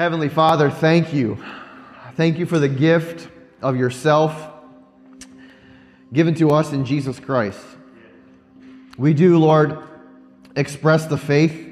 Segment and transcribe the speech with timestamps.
[0.00, 1.36] Heavenly Father, thank you.
[2.14, 3.28] Thank you for the gift
[3.60, 4.50] of yourself
[6.10, 7.60] given to us in Jesus Christ.
[8.96, 9.76] We do, Lord,
[10.56, 11.70] express the faith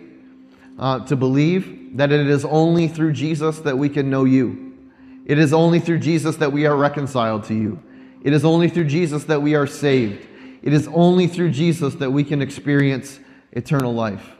[0.78, 4.76] uh, to believe that it is only through Jesus that we can know you.
[5.24, 7.82] It is only through Jesus that we are reconciled to you.
[8.22, 10.28] It is only through Jesus that we are saved.
[10.60, 13.20] It is only through Jesus that we can experience
[13.52, 14.36] eternal life.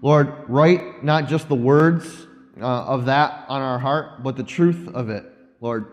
[0.00, 2.24] Lord, write not just the words
[2.60, 5.24] uh, of that on our heart, but the truth of it,
[5.60, 5.92] Lord.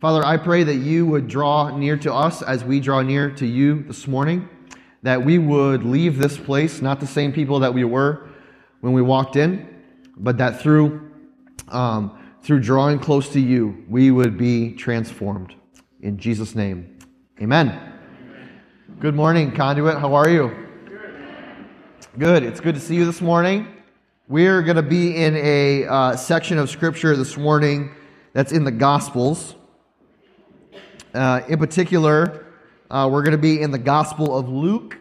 [0.00, 3.46] Father, I pray that you would draw near to us as we draw near to
[3.46, 4.48] you this morning,
[5.02, 8.28] that we would leave this place not the same people that we were
[8.80, 9.68] when we walked in,
[10.16, 11.10] but that through,
[11.68, 15.54] um, through drawing close to you, we would be transformed.
[16.00, 16.98] In Jesus' name,
[17.40, 17.78] amen.
[19.00, 19.98] Good morning, Conduit.
[19.98, 20.68] How are you?
[22.18, 22.42] Good.
[22.42, 23.79] It's good to see you this morning.
[24.30, 27.90] We're going to be in a uh, section of Scripture this morning
[28.32, 29.56] that's in the Gospels.
[31.12, 32.46] Uh, in particular,
[32.92, 34.96] uh, we're going to be in the Gospel of Luke,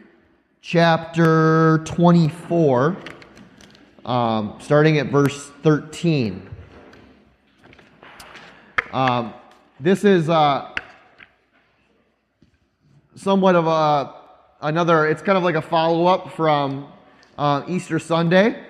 [0.62, 2.98] chapter 24,
[4.04, 6.50] um, starting at verse 13.
[8.92, 9.36] Um,
[9.80, 10.74] this is uh,
[13.14, 14.16] somewhat of a
[14.62, 15.06] another.
[15.06, 16.92] It's kind of like a follow up from
[17.38, 18.66] uh, Easter Sunday.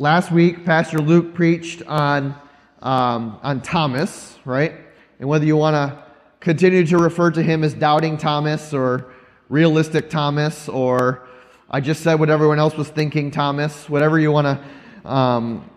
[0.00, 2.34] Last week, Pastor Luke preached on
[2.80, 4.72] um, on Thomas, right?
[5.18, 6.02] And whether you want to
[6.40, 9.12] continue to refer to him as doubting Thomas or
[9.50, 11.28] realistic Thomas or
[11.68, 15.68] I just said what everyone else was thinking Thomas, whatever you want to, um,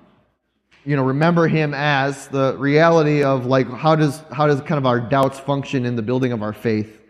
[0.86, 4.86] you know, remember him as the reality of like how does how does kind of
[4.86, 7.02] our doubts function in the building of our faith.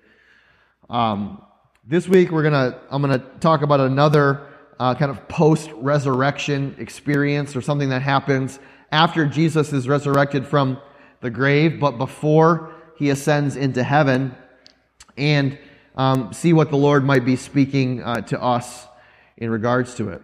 [0.90, 1.46] Um,
[1.86, 4.48] this week we're gonna I'm gonna talk about another
[4.84, 8.60] uh, kind of post resurrection experience or something that happens
[8.92, 10.78] after Jesus is resurrected from
[11.22, 14.36] the grave, but before he ascends into heaven,
[15.16, 15.58] and
[15.96, 18.86] um, see what the Lord might be speaking uh, to us
[19.38, 20.22] in regards to it.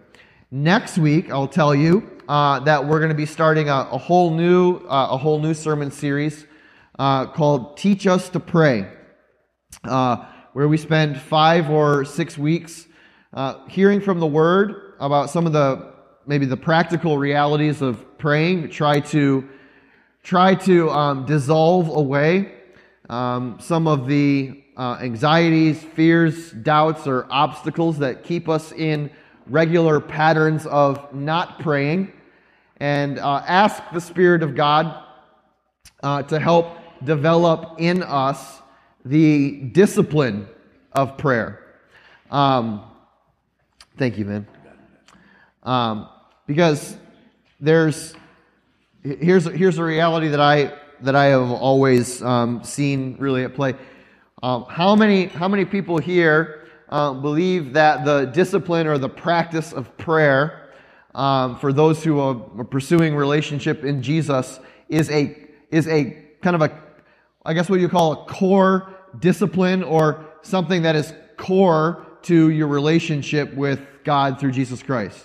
[0.50, 4.30] Next week, I'll tell you uh, that we're going to be starting a, a whole
[4.30, 6.44] new uh, a whole new sermon series
[6.98, 8.86] uh, called "Teach Us to Pray,"
[9.84, 12.88] uh, where we spend five or six weeks
[13.32, 15.92] uh, hearing from the Word about some of the
[16.26, 18.70] maybe the practical realities of praying.
[18.70, 19.48] Try to
[20.22, 22.52] try to um, dissolve away
[23.08, 29.10] um, some of the uh, anxieties, fears, doubts, or obstacles that keep us in
[29.46, 32.12] regular patterns of not praying,
[32.78, 35.04] and uh, ask the Spirit of God
[36.02, 38.60] uh, to help develop in us
[39.04, 40.48] the discipline
[40.92, 41.64] of prayer.
[42.30, 42.89] Um,
[43.96, 44.46] thank you, man.
[45.62, 46.08] Um,
[46.46, 46.96] because
[47.60, 48.14] there's
[49.02, 53.74] here's here's a reality that I that I have always um, seen really at play.
[54.42, 59.72] Um, how many how many people here uh, believe that the discipline or the practice
[59.72, 60.72] of prayer
[61.14, 65.36] um, for those who are pursuing relationship in Jesus is a
[65.70, 66.82] is a kind of a
[67.44, 72.68] I guess what you call a core discipline or something that is core to your
[72.68, 75.24] relationship with God through Jesus Christ.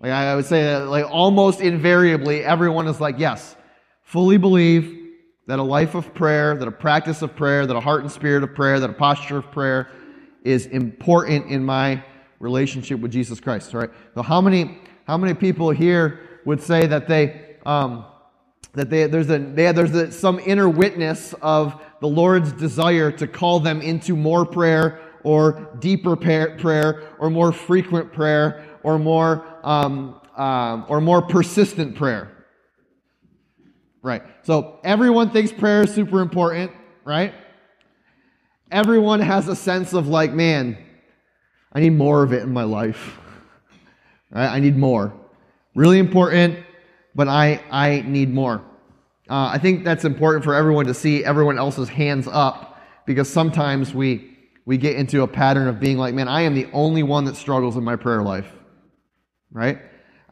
[0.00, 3.54] Like I would say that like almost invariably everyone is like, yes,
[4.02, 4.96] fully believe
[5.46, 8.42] that a life of prayer, that a practice of prayer, that a heart and spirit
[8.42, 9.90] of prayer, that a posture of prayer
[10.42, 12.02] is important in my
[12.38, 13.74] relationship with Jesus Christ.
[13.74, 13.90] Right?
[14.14, 18.06] So how many how many people here would say that they um,
[18.72, 23.26] that they, there's a they, there's a, some inner witness of the Lord's desire to
[23.26, 30.20] call them into more prayer or deeper prayer or more frequent prayer or more um,
[30.36, 32.30] um, or more persistent prayer.
[34.02, 34.22] Right.
[34.42, 36.72] So everyone thinks prayer is super important,
[37.04, 37.34] right?
[38.70, 40.78] Everyone has a sense of like, man,
[41.72, 43.18] I need more of it in my life.
[44.32, 44.46] Right?
[44.46, 45.12] I need more.
[45.74, 46.60] Really important,
[47.16, 48.62] but I I need more.
[49.28, 53.92] Uh, I think that's important for everyone to see everyone else's hands up because sometimes
[53.92, 54.29] we
[54.70, 57.36] we get into a pattern of being like, man, I am the only one that
[57.36, 58.46] struggles in my prayer life
[59.52, 59.80] right?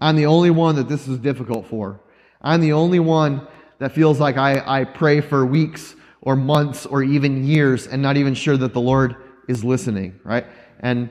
[0.01, 2.01] I'm the only one that this is difficult for.
[2.41, 3.47] I'm the only one
[3.79, 8.17] that feels like I, I pray for weeks or months or even years and not
[8.17, 9.17] even sure that the Lord
[9.49, 10.47] is listening, right?
[10.81, 11.11] And,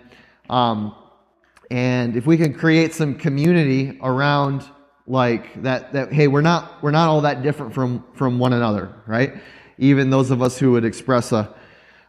[0.49, 0.95] um,
[1.69, 4.65] and if we can create some community around
[5.05, 8.93] like that, that, hey, we're not, we're not all that different from, from one another,
[9.05, 9.35] right?
[9.77, 11.53] Even those of us who would express a,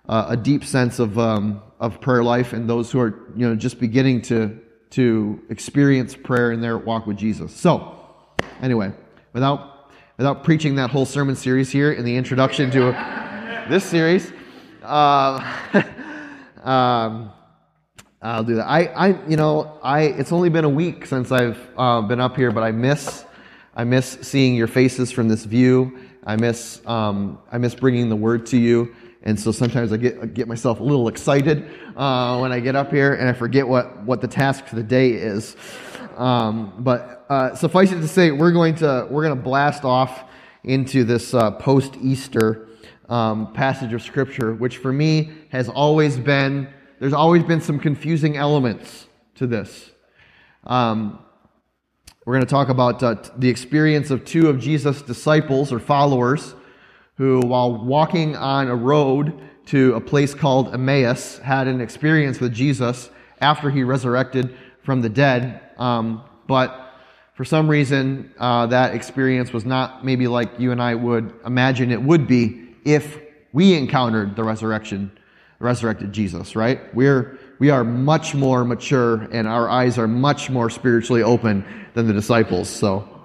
[0.08, 3.78] a deep sense of, um, of prayer life and those who are, you know, just
[3.78, 4.58] beginning to,
[4.90, 7.54] to experience prayer in their walk with Jesus.
[7.54, 7.94] So,
[8.62, 8.92] anyway,
[9.32, 12.90] without without preaching that whole sermon series here in the introduction to
[13.68, 14.32] this series,
[14.82, 15.38] uh,
[16.62, 17.30] um,
[18.20, 18.66] I'll do that.
[18.66, 20.02] I, I, you know, I.
[20.02, 23.24] It's only been a week since I've uh, been up here, but I miss,
[23.76, 25.98] I miss seeing your faces from this view.
[26.26, 28.94] I miss, um, I miss bringing the word to you.
[29.22, 32.92] And so sometimes I get, get myself a little excited uh, when I get up
[32.92, 35.56] here, and I forget what what the task for the day is.
[36.16, 40.24] Um, but uh, suffice it to say, we're going to we're going to blast off
[40.64, 42.68] into this uh, post Easter
[43.08, 46.68] um, passage of Scripture, which for me has always been
[47.00, 49.06] there's always been some confusing elements
[49.36, 49.90] to this.
[50.64, 51.20] Um,
[52.24, 56.54] we're going to talk about uh, the experience of two of Jesus' disciples or followers
[57.18, 62.54] who, while walking on a road to a place called Emmaus, had an experience with
[62.54, 63.10] Jesus
[63.40, 65.60] after he resurrected from the dead.
[65.78, 66.94] Um, but
[67.34, 71.90] for some reason, uh, that experience was not maybe like you and I would imagine
[71.90, 73.20] it would be if
[73.52, 75.10] we encountered the resurrection,
[75.58, 76.94] resurrected Jesus, right?
[76.94, 82.06] We're, we are much more mature and our eyes are much more spiritually open than
[82.06, 82.68] the disciples.
[82.68, 83.17] So,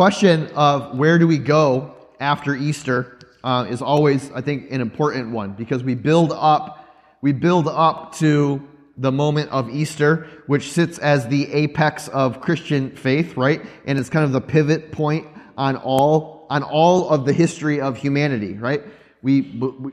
[0.00, 5.30] question of where do we go after Easter uh, is always, I think, an important
[5.30, 6.88] one because we build up,
[7.20, 8.66] we build up to
[8.96, 13.60] the moment of Easter, which sits as the apex of Christian faith, right?
[13.84, 15.26] And it's kind of the pivot point
[15.58, 18.82] on all, on all of the history of humanity, right?
[19.20, 19.42] We,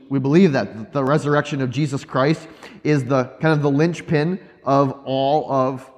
[0.08, 2.48] we believe that the resurrection of Jesus Christ
[2.82, 5.90] is the kind of the linchpin of all of,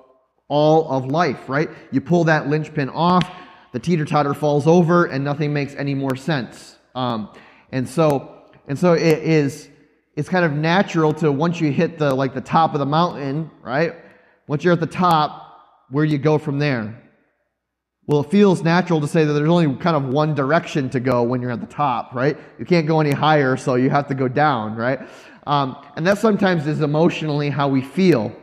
[0.48, 1.70] all of life, right?
[1.92, 3.30] You pull that linchpin off,
[3.72, 6.76] the teeter totter falls over, and nothing makes any more sense.
[6.94, 7.32] Um,
[7.72, 9.68] and so, and so it is,
[10.16, 13.50] it's kind of natural to once you hit the like the top of the mountain,
[13.62, 13.94] right?
[14.46, 15.46] Once you're at the top,
[15.90, 17.00] where do you go from there?
[18.06, 21.22] Well, it feels natural to say that there's only kind of one direction to go
[21.22, 22.36] when you're at the top, right?
[22.58, 24.98] You can't go any higher, so you have to go down, right?
[25.46, 28.34] Um, and that sometimes is emotionally how we feel.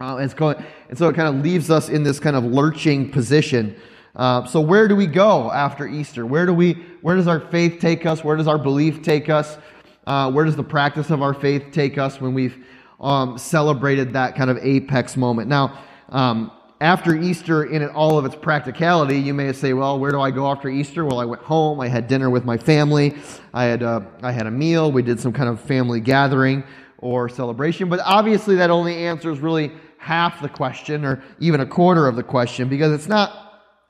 [0.00, 3.10] Uh, and, going, and so it kind of leaves us in this kind of lurching
[3.10, 3.76] position.
[4.16, 6.24] Uh, so where do we go after Easter?
[6.24, 6.72] Where do we?
[7.02, 8.24] Where does our faith take us?
[8.24, 9.58] Where does our belief take us?
[10.06, 12.64] Uh, where does the practice of our faith take us when we've
[12.98, 15.48] um, celebrated that kind of apex moment?
[15.48, 15.78] Now,
[16.08, 20.30] um, after Easter, in all of its practicality, you may say, "Well, where do I
[20.30, 21.80] go after Easter?" Well, I went home.
[21.80, 23.14] I had dinner with my family.
[23.52, 24.90] I had uh, I had a meal.
[24.90, 26.64] We did some kind of family gathering
[26.98, 27.90] or celebration.
[27.90, 32.22] But obviously, that only answers really half the question, or even a quarter of the
[32.22, 33.42] question, because it's not.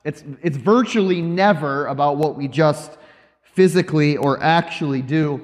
[0.03, 2.97] It's it's virtually never about what we just
[3.57, 5.43] physically or actually do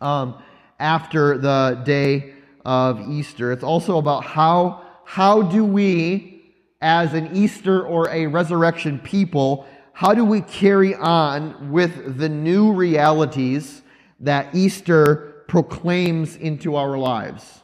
[0.00, 0.42] um,
[0.80, 2.34] after the day
[2.64, 3.52] of Easter.
[3.52, 6.42] It's also about how, how do we,
[6.80, 12.72] as an Easter or a resurrection people, how do we carry on with the new
[12.72, 13.82] realities
[14.20, 17.60] that Easter proclaims into our lives?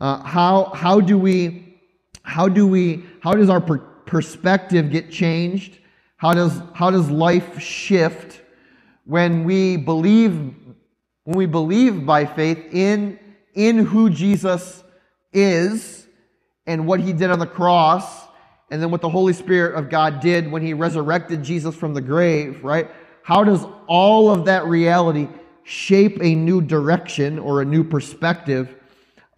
[0.00, 1.78] Uh, how, how do we,
[2.22, 3.60] how do we, how does our
[4.06, 5.78] perspective get changed?
[6.16, 8.40] How does, how does life shift
[9.04, 10.54] when we believe
[11.24, 13.18] when we believe by faith in,
[13.54, 14.84] in who Jesus
[15.32, 16.06] is
[16.66, 18.26] and what he did on the cross,
[18.70, 22.00] and then what the Holy Spirit of God did when he resurrected Jesus from the
[22.00, 22.90] grave, right?
[23.22, 25.28] How does all of that reality
[25.62, 28.74] shape a new direction or a new perspective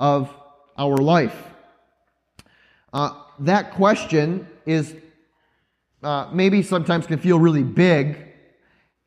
[0.01, 0.33] of
[0.77, 1.37] our life?
[2.93, 3.11] Uh,
[3.41, 4.95] that question is
[6.03, 8.27] uh, maybe sometimes can feel really big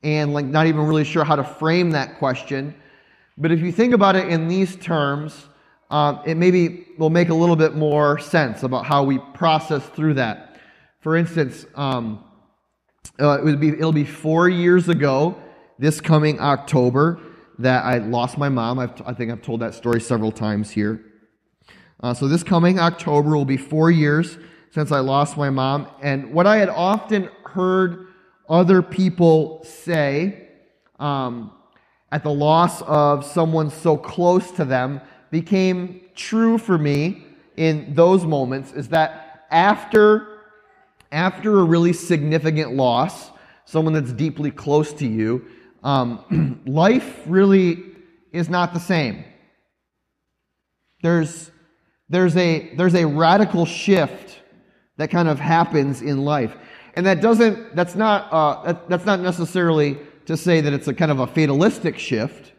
[0.03, 2.73] and like not even really sure how to frame that question.
[3.37, 5.47] But if you think about it in these terms,
[5.89, 10.15] um, it maybe will make a little bit more sense about how we process through
[10.15, 10.59] that.
[10.99, 12.23] For instance, um,
[13.19, 15.41] uh, it would be, it'll be four years ago,
[15.77, 17.19] this coming October,
[17.57, 18.79] that I lost my mom.
[18.79, 21.03] I've, i think I've told that story several times here.
[22.01, 24.37] Uh, so this coming October will be four years
[24.71, 25.87] since I lost my mom.
[26.01, 28.07] And what I had often heard
[28.47, 30.47] other people say
[30.99, 31.51] um,
[32.11, 37.23] at the loss of someone so close to them became true for me
[37.55, 40.27] in those moments is that after
[41.11, 43.31] after a really significant loss
[43.65, 45.45] someone that's deeply close to you
[45.83, 47.83] um, life really
[48.31, 49.23] is not the same
[51.01, 51.51] there's
[52.09, 54.28] there's a there's a radical shift
[54.99, 56.55] that kind of happens in life
[56.99, 60.93] and that doesn't, that's not, uh, that, that's not necessarily to say that it's a
[60.93, 62.51] kind of a fatalistic shift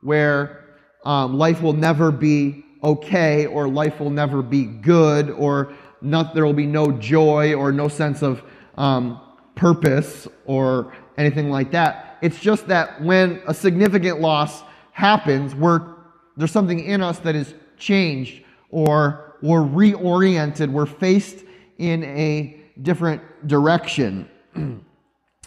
[0.00, 0.64] where
[1.04, 6.44] um, life will never be okay or life will never be good or not, there
[6.44, 8.42] will be no joy or no sense of
[8.76, 9.20] um,
[9.54, 12.18] purpose or anything like that.
[12.22, 14.62] It's just that when a significant loss
[14.92, 15.94] happens, we're,
[16.36, 20.70] there's something in us that is changed or we're reoriented.
[20.70, 21.44] We're faced
[21.78, 24.28] in a different direction.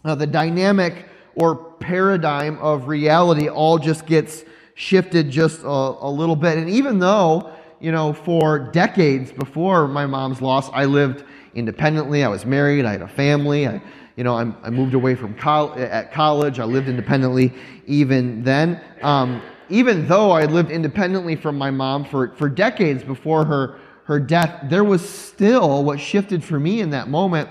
[0.05, 1.05] uh, the dynamic
[1.35, 4.43] or paradigm of reality all just gets
[4.75, 6.57] shifted just a, a little bit.
[6.57, 12.23] And even though, you know, for decades before my mom's loss, I lived independently.
[12.23, 12.85] I was married.
[12.85, 13.67] I had a family.
[13.67, 13.81] I,
[14.15, 16.59] you know, I'm, i moved away from col- at college.
[16.59, 17.53] I lived independently
[17.87, 18.81] even then.
[19.01, 24.19] Um, even though I lived independently from my mom for, for decades before her, her
[24.19, 27.47] death, there was still what shifted for me in that moment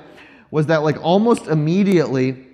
[0.51, 2.49] was that like almost immediately,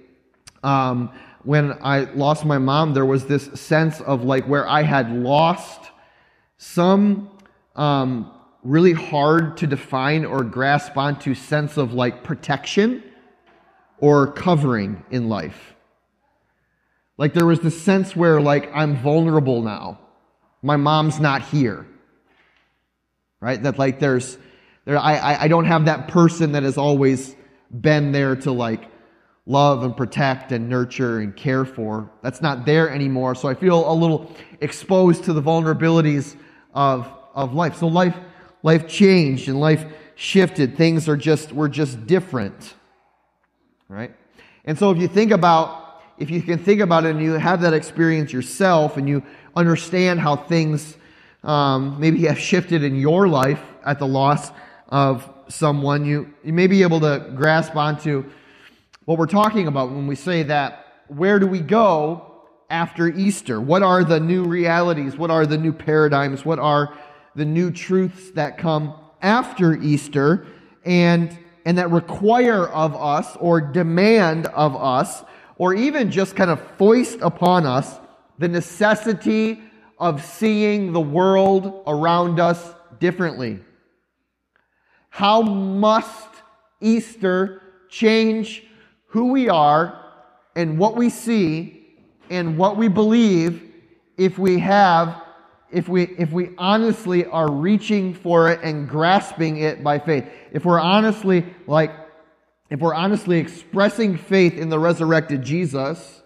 [0.63, 1.11] um,
[1.43, 5.91] when I lost my mom, there was this sense of like where I had lost
[6.59, 7.31] some
[7.77, 8.31] um,
[8.63, 13.03] really hard to define or grasp onto sense of like protection
[13.97, 15.75] or covering in life.
[17.17, 19.99] Like there was this sense where like I'm vulnerable now.
[20.61, 21.87] My mom's not here.
[23.45, 23.63] Right?
[23.63, 24.39] That like there's
[24.87, 27.37] there I I don't have that person that has always
[27.71, 28.89] been there to like
[29.47, 32.11] love and protect and nurture and care for.
[32.23, 33.35] That's not there anymore.
[33.35, 36.37] So I feel a little exposed to the vulnerabilities
[36.73, 37.77] of, of life.
[37.77, 38.17] So life,
[38.63, 39.85] life changed and life
[40.15, 40.77] shifted.
[40.77, 42.75] Things are just, were just different.
[43.89, 44.15] Right?
[44.65, 47.61] And so if you think about, if you can think about it and you have
[47.63, 49.23] that experience yourself and you
[49.55, 50.97] understand how things
[51.45, 54.51] um, maybe have shifted in your life at the loss
[54.89, 58.25] of someone, you, you may be able to grasp onto
[59.05, 63.61] what we're talking about when we say that where do we go after Easter?
[63.61, 65.17] What are the new realities?
[65.17, 66.45] What are the new paradigms?
[66.45, 66.97] What are
[67.35, 70.47] the new truths that come after Easter
[70.85, 71.37] and,
[71.67, 75.25] and that require of us or demand of us
[75.57, 77.99] or even just kind of foist upon us
[78.39, 79.63] the necessity
[79.99, 83.61] of seeing the world around us differently?
[85.11, 86.29] How must
[86.81, 88.65] Easter change
[89.07, 90.05] who we are
[90.57, 91.85] and what we see
[92.31, 93.63] and what we believe
[94.17, 95.23] if we have
[95.71, 100.65] if we if we honestly are reaching for it and grasping it by faith if
[100.65, 101.93] we're honestly like
[102.71, 106.23] if we're honestly expressing faith in the resurrected Jesus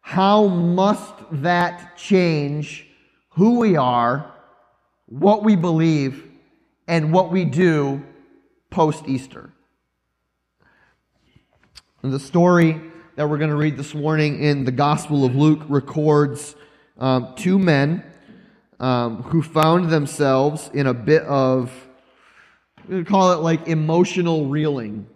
[0.00, 2.88] how must that change
[3.36, 4.30] who we are
[5.06, 6.28] what we believe
[6.88, 8.04] and what we do
[8.70, 9.52] post Easter
[12.02, 12.80] the story
[13.16, 16.54] that we're going to read this morning in the Gospel of Luke records
[16.98, 18.04] um, two men
[18.78, 21.72] um, who found themselves in a bit of,
[22.88, 25.06] we call it like emotional reeling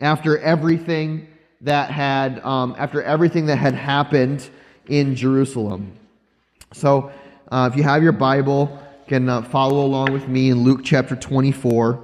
[0.00, 1.28] after everything
[1.60, 4.48] that had, um, after everything that had happened
[4.88, 5.92] in Jerusalem.
[6.72, 7.12] So,
[7.52, 10.80] uh, if you have your Bible, you can uh, follow along with me in Luke
[10.82, 12.02] chapter 24,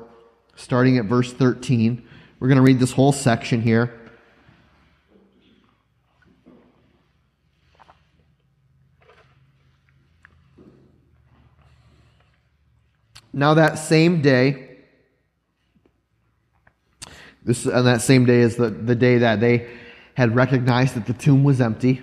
[0.56, 2.06] starting at verse 13.
[2.38, 3.98] We're going to read this whole section here.
[13.32, 14.80] Now, that same day,
[17.42, 19.70] this, and that same day is the, the day that they
[20.12, 22.02] had recognized that the tomb was empty.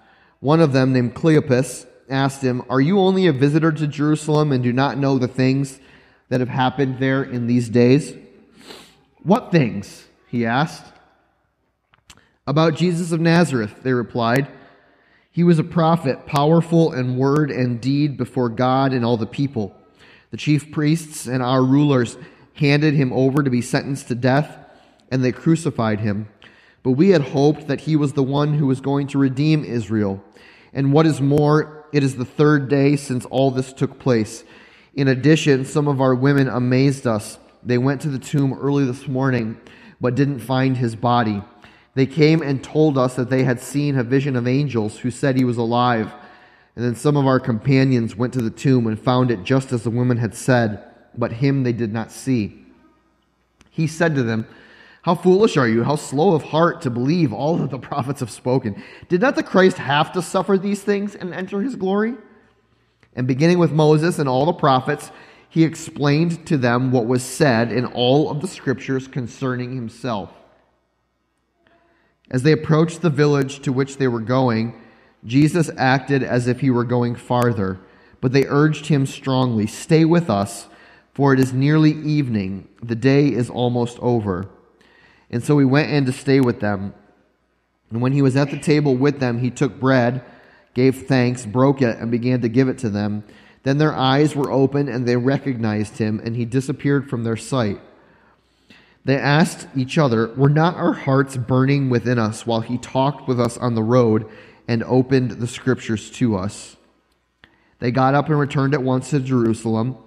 [0.41, 4.63] One of them, named Cleopas, asked him, Are you only a visitor to Jerusalem and
[4.63, 5.79] do not know the things
[6.29, 8.13] that have happened there in these days?
[9.23, 10.05] What things?
[10.27, 10.85] he asked.
[12.47, 14.47] About Jesus of Nazareth, they replied.
[15.29, 19.75] He was a prophet, powerful in word and deed before God and all the people.
[20.31, 22.17] The chief priests and our rulers
[22.55, 24.57] handed him over to be sentenced to death,
[25.11, 26.29] and they crucified him.
[26.83, 30.23] But we had hoped that he was the one who was going to redeem Israel.
[30.73, 34.43] And what is more, it is the third day since all this took place.
[34.93, 37.37] In addition, some of our women amazed us.
[37.63, 39.59] They went to the tomb early this morning,
[39.99, 41.43] but didn't find his body.
[41.93, 45.35] They came and told us that they had seen a vision of angels who said
[45.35, 46.13] he was alive.
[46.75, 49.83] And then some of our companions went to the tomb and found it just as
[49.83, 50.83] the women had said,
[51.17, 52.65] but him they did not see.
[53.69, 54.47] He said to them,
[55.03, 55.83] How foolish are you?
[55.83, 58.81] How slow of heart to believe all that the prophets have spoken.
[59.09, 62.15] Did not the Christ have to suffer these things and enter his glory?
[63.15, 65.11] And beginning with Moses and all the prophets,
[65.49, 70.31] he explained to them what was said in all of the scriptures concerning himself.
[72.29, 74.79] As they approached the village to which they were going,
[75.25, 77.79] Jesus acted as if he were going farther,
[78.21, 80.67] but they urged him strongly, Stay with us,
[81.13, 82.69] for it is nearly evening.
[82.81, 84.47] The day is almost over.
[85.31, 86.93] And so he went in to stay with them.
[87.89, 90.23] And when he was at the table with them, he took bread,
[90.73, 93.23] gave thanks, broke it, and began to give it to them.
[93.63, 97.79] Then their eyes were opened, and they recognized him, and he disappeared from their sight.
[99.03, 103.39] They asked each other, Were not our hearts burning within us while he talked with
[103.39, 104.29] us on the road
[104.67, 106.75] and opened the scriptures to us?
[107.79, 109.97] They got up and returned at once to Jerusalem.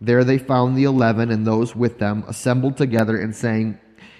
[0.00, 3.78] There they found the eleven and those with them assembled together and saying,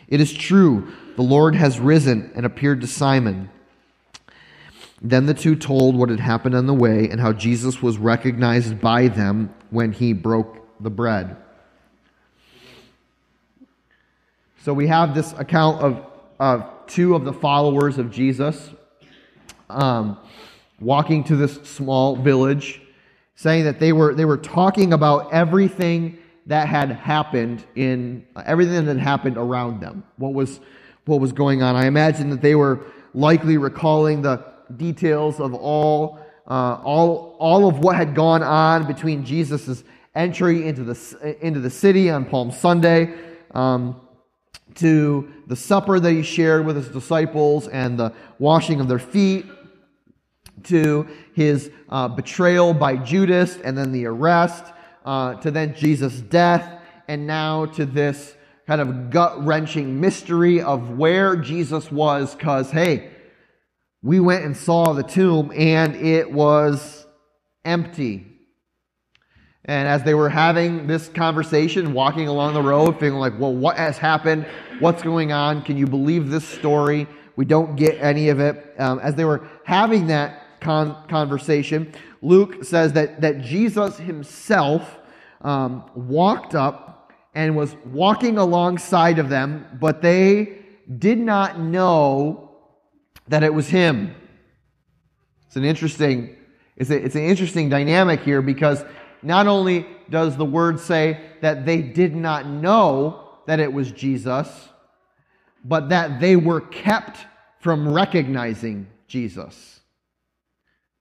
[0.09, 3.51] It is true, the Lord has risen and appeared to Simon.
[5.01, 8.81] Then the two told what had happened on the way and how Jesus was recognized
[8.81, 11.37] by them when he broke the bread.
[14.63, 16.07] So we have this account of,
[16.41, 18.71] of two of the followers of Jesus
[19.69, 20.17] um,
[20.81, 22.81] walking to this small village,
[23.35, 28.97] saying that they were, they were talking about everything that had happened in everything that
[28.97, 30.05] had happened around them.
[30.17, 30.61] What was,
[31.07, 31.77] what was going on?
[31.77, 34.45] I imagine that they were likely recalling the
[34.77, 39.85] details of all, uh, all, all of what had gone on between Jesus'
[40.15, 43.15] entry into the, into the city on Palm Sunday.
[43.53, 44.01] Um,
[44.77, 49.47] to the supper that he shared with his disciples and the washing of their feet,
[50.65, 54.73] to his uh, betrayal by Judas and then the arrest,
[55.05, 58.35] uh, to then Jesus' death, and now to this
[58.67, 63.11] kind of gut wrenching mystery of where Jesus was, because, hey,
[64.03, 67.07] we went and saw the tomb and it was
[67.65, 68.27] empty.
[69.65, 73.79] And as they were having this conversation, walking along the road, feeling like, well, what
[73.79, 74.47] has happened?
[74.79, 75.63] What's going on?
[75.63, 77.07] Can you believe this story?
[77.37, 78.75] We don't get any of it.
[78.79, 84.99] Um, as they were having that con- conversation, Luke says that, that Jesus himself
[85.43, 90.59] um, walked up and was walking alongside of them, but they
[90.99, 92.51] did not know
[93.29, 94.15] that it was him.
[95.47, 96.37] It's an interesting,
[96.77, 98.85] it's, a, it's an interesting dynamic here because
[99.23, 104.49] not only does the word say that they did not know that it was Jesus,
[105.65, 107.19] but that they were kept
[107.61, 109.74] from recognizing Jesus.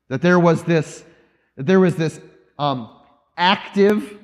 [0.10, 1.04] That there was this,
[1.56, 2.20] there was this
[2.60, 2.90] um,
[3.38, 4.20] active,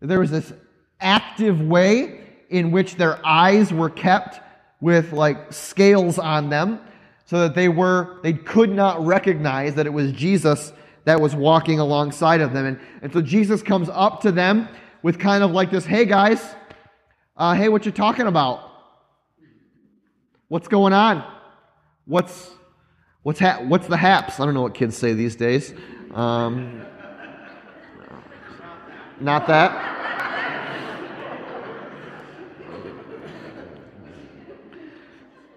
[0.00, 0.52] there was this
[1.00, 4.40] active way in which their eyes were kept
[4.80, 6.80] with like scales on them
[7.24, 10.72] so that they were they could not recognize that it was Jesus
[11.04, 12.66] that was walking alongside of them.
[12.66, 14.68] And, and so Jesus comes up to them
[15.02, 16.54] with kind of like this, hey guys,
[17.36, 18.70] uh, hey, what you talking about?
[20.48, 21.24] What's going on?
[22.04, 22.50] What's
[23.22, 24.40] what's ha- what's the haps?
[24.40, 25.74] I don't know what kids say these days.
[26.14, 26.82] Um,
[29.20, 29.98] not that.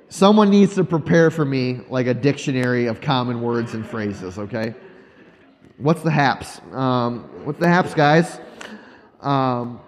[0.09, 4.75] Someone needs to prepare for me like a dictionary of common words and phrases, okay?
[5.77, 6.61] What's the haps?
[6.71, 8.39] Um, what's the haps, guys?
[9.21, 9.79] Um,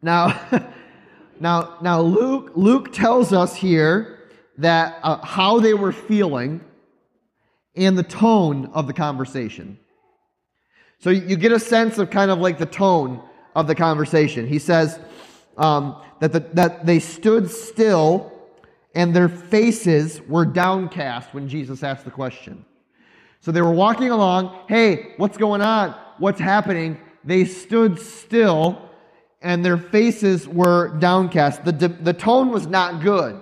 [0.00, 0.40] now,
[1.40, 4.19] now, now, Luke Luke tells us here
[4.60, 6.60] that uh, how they were feeling
[7.76, 9.78] and the tone of the conversation.
[10.98, 13.22] So you get a sense of kind of like the tone
[13.54, 14.46] of the conversation.
[14.46, 14.98] He says
[15.56, 18.32] um, that the, that they stood still
[18.94, 22.64] and their faces were downcast when Jesus asked the question.
[23.40, 24.64] So they were walking along.
[24.68, 25.94] Hey, what's going on?
[26.18, 26.98] What's happening?
[27.24, 28.90] They stood still
[29.40, 31.64] and their faces were downcast.
[31.64, 33.40] The, the tone was not good.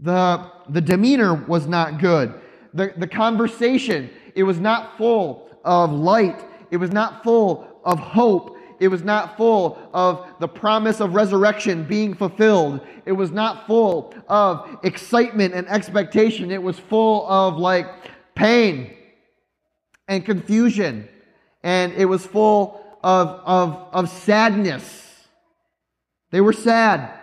[0.00, 2.34] The, the demeanor was not good.
[2.74, 6.44] The, the conversation, it was not full of light.
[6.70, 8.56] It was not full of hope.
[8.78, 12.80] It was not full of the promise of resurrection being fulfilled.
[13.06, 16.50] It was not full of excitement and expectation.
[16.50, 17.86] It was full of like
[18.34, 18.94] pain
[20.08, 21.08] and confusion.
[21.62, 25.26] And it was full of, of, of sadness.
[26.30, 27.18] They were sad.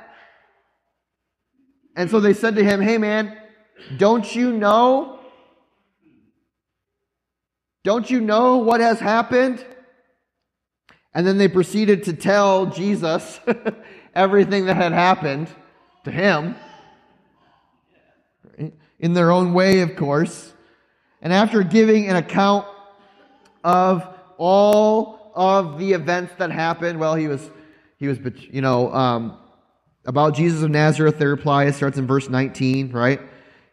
[1.96, 3.38] And so they said to him, Hey man,
[3.98, 5.20] don't you know?
[7.84, 9.64] Don't you know what has happened?
[11.14, 13.40] And then they proceeded to tell Jesus
[14.16, 15.50] everything that had happened
[16.06, 16.56] to him
[19.00, 20.54] in their own way, of course.
[21.22, 22.66] And after giving an account
[23.64, 27.50] of all of the events that happened, well, he was,
[27.98, 28.18] he was,
[28.50, 29.38] you know, um,
[30.06, 33.22] about Jesus of Nazareth, they reply, starts in verse 19, right?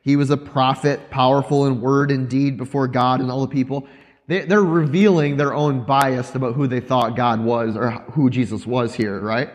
[0.02, 3.86] He was a prophet, powerful in word and deed before God and all the people.
[4.28, 8.66] They, they're revealing their own bias about who they thought God was or who Jesus
[8.66, 9.50] was here, right?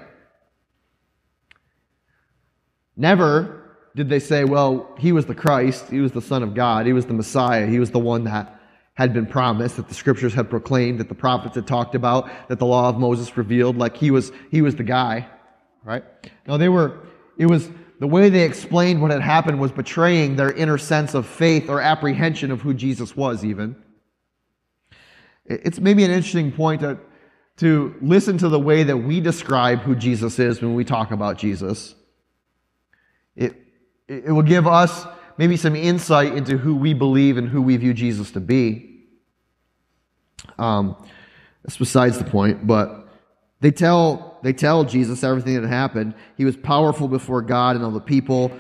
[2.98, 3.62] Never
[3.96, 6.94] did they say, well, he was the Christ, he was the Son of God, he
[6.94, 8.60] was the Messiah, he was the one that
[8.96, 12.60] had been promised, that the scriptures had proclaimed, that the prophets had talked about, that
[12.60, 15.28] the law of Moses revealed, like he was, he was the guy,
[15.86, 16.04] right?
[16.48, 17.00] No, they were,
[17.38, 17.70] it was,
[18.00, 21.80] the way they explained what had happened was betraying their inner sense of faith or
[21.80, 23.76] apprehension of who Jesus was, even.
[25.46, 26.98] It's maybe an interesting point to,
[27.58, 31.38] to listen to the way that we describe who Jesus is when we talk about
[31.38, 31.96] Jesus.
[33.36, 33.56] It,
[34.08, 35.06] it will give us
[35.38, 39.04] maybe some insight into who we believe and who we view Jesus to be.
[40.58, 40.96] Um,
[41.64, 43.05] that's besides the point, but
[43.62, 46.14] they tell, they tell Jesus everything that happened.
[46.38, 48.52] He was powerful before God and all the people.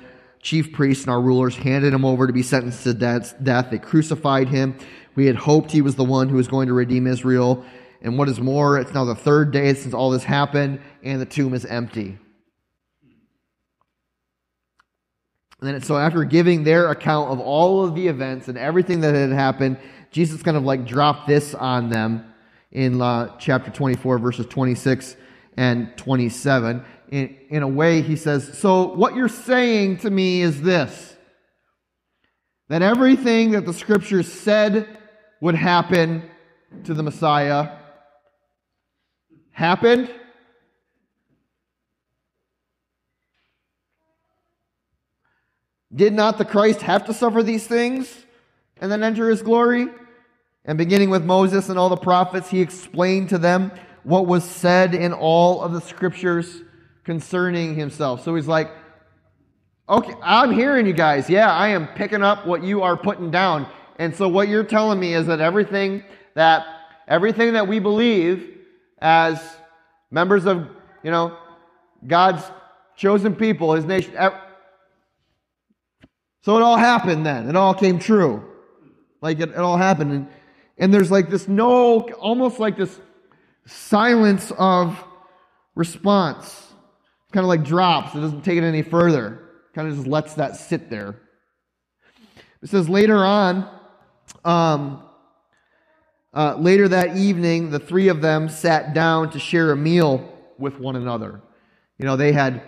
[0.41, 3.35] Chief priests and our rulers handed him over to be sentenced to death.
[3.71, 4.77] They crucified him.
[5.15, 7.65] We had hoped he was the one who was going to redeem Israel.
[8.01, 11.25] And what is more, it's now the third day since all this happened, and the
[11.25, 12.19] tomb is empty.
[15.59, 19.15] And then, so after giving their account of all of the events and everything that
[19.15, 19.77] had happened,
[20.11, 22.31] Jesus kind of like dropped this on them
[22.75, 25.15] in uh, chapter 24, verses 26
[25.55, 26.83] and 27.
[27.09, 31.13] In, in a way, he says, So what you're saying to me is this
[32.67, 34.99] that everything that the scriptures said
[35.39, 36.29] would happen
[36.83, 37.77] to the Messiah
[39.51, 40.13] happened
[45.93, 48.25] Did not the Christ have to suffer these things
[48.81, 49.87] and then enter his glory?
[50.65, 53.71] And beginning with Moses and all the prophets, he explained to them
[54.03, 56.61] what was said in all of the scriptures
[57.03, 58.23] concerning himself.
[58.23, 58.71] So he's like,
[59.87, 61.29] okay, I'm hearing you guys.
[61.29, 63.67] Yeah, I am picking up what you are putting down.
[63.99, 66.65] And so what you're telling me is that everything that,
[67.07, 68.57] everything that we believe
[68.99, 69.39] as
[70.09, 70.67] members of,
[71.03, 71.37] you know,
[72.05, 72.43] God's
[72.95, 74.13] chosen people, his nation,
[76.41, 77.49] so it all happened then.
[77.49, 78.43] It all came true.
[79.21, 80.11] Like it, it all happened.
[80.11, 80.27] And,
[80.77, 82.99] and there's like this no, almost like this
[83.65, 85.01] silence of
[85.75, 86.73] response.
[87.31, 88.15] Kind of like drops.
[88.15, 89.41] It doesn't take it any further.
[89.73, 91.15] Kind of just lets that sit there.
[92.61, 93.69] It says later on,
[94.43, 95.03] um,
[96.33, 100.79] uh, later that evening, the three of them sat down to share a meal with
[100.79, 101.41] one another.
[101.97, 102.61] You know, they had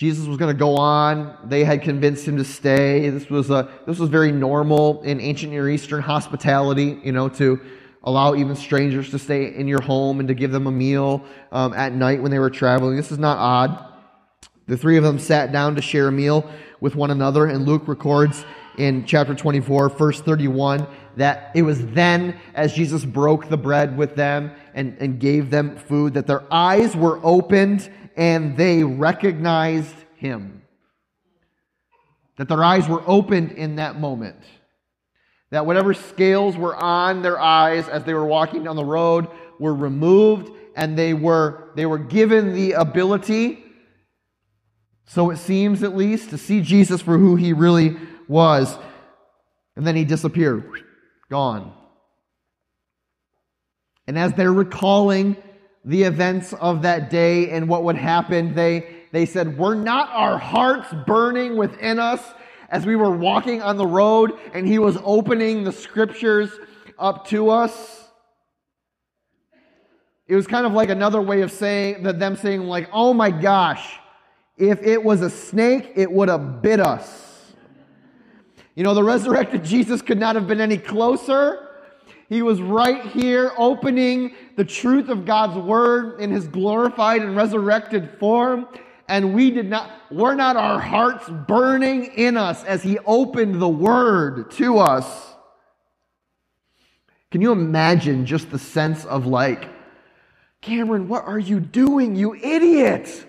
[0.00, 1.36] Jesus was going to go on.
[1.44, 3.10] They had convinced him to stay.
[3.10, 7.60] This was a, this was very normal in ancient Near Eastern hospitality, you know, to
[8.04, 11.74] allow even strangers to stay in your home and to give them a meal um,
[11.74, 12.96] at night when they were traveling.
[12.96, 13.92] This is not odd.
[14.68, 17.86] The three of them sat down to share a meal with one another, and Luke
[17.86, 18.46] records
[18.78, 20.86] in chapter 24, verse 31,
[21.16, 25.76] that it was then as Jesus broke the bread with them and, and gave them
[25.76, 30.60] food that their eyes were opened and they recognized him.
[32.36, 34.36] That their eyes were opened in that moment.
[35.50, 39.26] That whatever scales were on their eyes as they were walking down the road
[39.58, 43.64] were removed and they were, they were given the ability,
[45.06, 47.96] so it seems at least, to see Jesus for who he really
[48.28, 48.78] was.
[49.76, 50.70] And then he disappeared,
[51.30, 51.72] gone.
[54.06, 55.36] And as they're recalling
[55.84, 60.38] the events of that day and what would happen, they, they said, Were not our
[60.38, 62.22] hearts burning within us
[62.68, 66.50] as we were walking on the road and he was opening the scriptures
[66.98, 68.08] up to us?
[70.28, 73.30] It was kind of like another way of saying that them saying, like, oh my
[73.30, 73.98] gosh,
[74.56, 77.52] if it was a snake, it would have bit us.
[78.76, 81.69] You know, the resurrected Jesus could not have been any closer.
[82.30, 88.18] He was right here opening the truth of God's word in his glorified and resurrected
[88.20, 88.68] form.
[89.08, 93.68] And we did not, were not our hearts burning in us as he opened the
[93.68, 95.34] word to us.
[97.32, 99.68] Can you imagine just the sense of like,
[100.60, 103.26] Cameron, what are you doing, you idiot?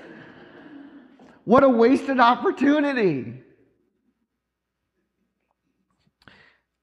[1.46, 3.40] What a wasted opportunity.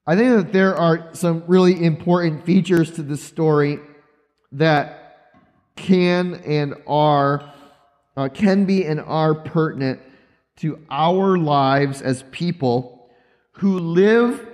[0.09, 3.77] I think that there are some really important features to this story
[4.53, 5.35] that
[5.75, 7.53] can and are
[8.17, 9.99] uh, can be and are pertinent
[10.61, 13.07] to our lives as people
[13.51, 14.47] who live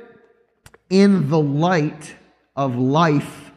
[0.90, 2.14] in the light
[2.58, 3.54] of life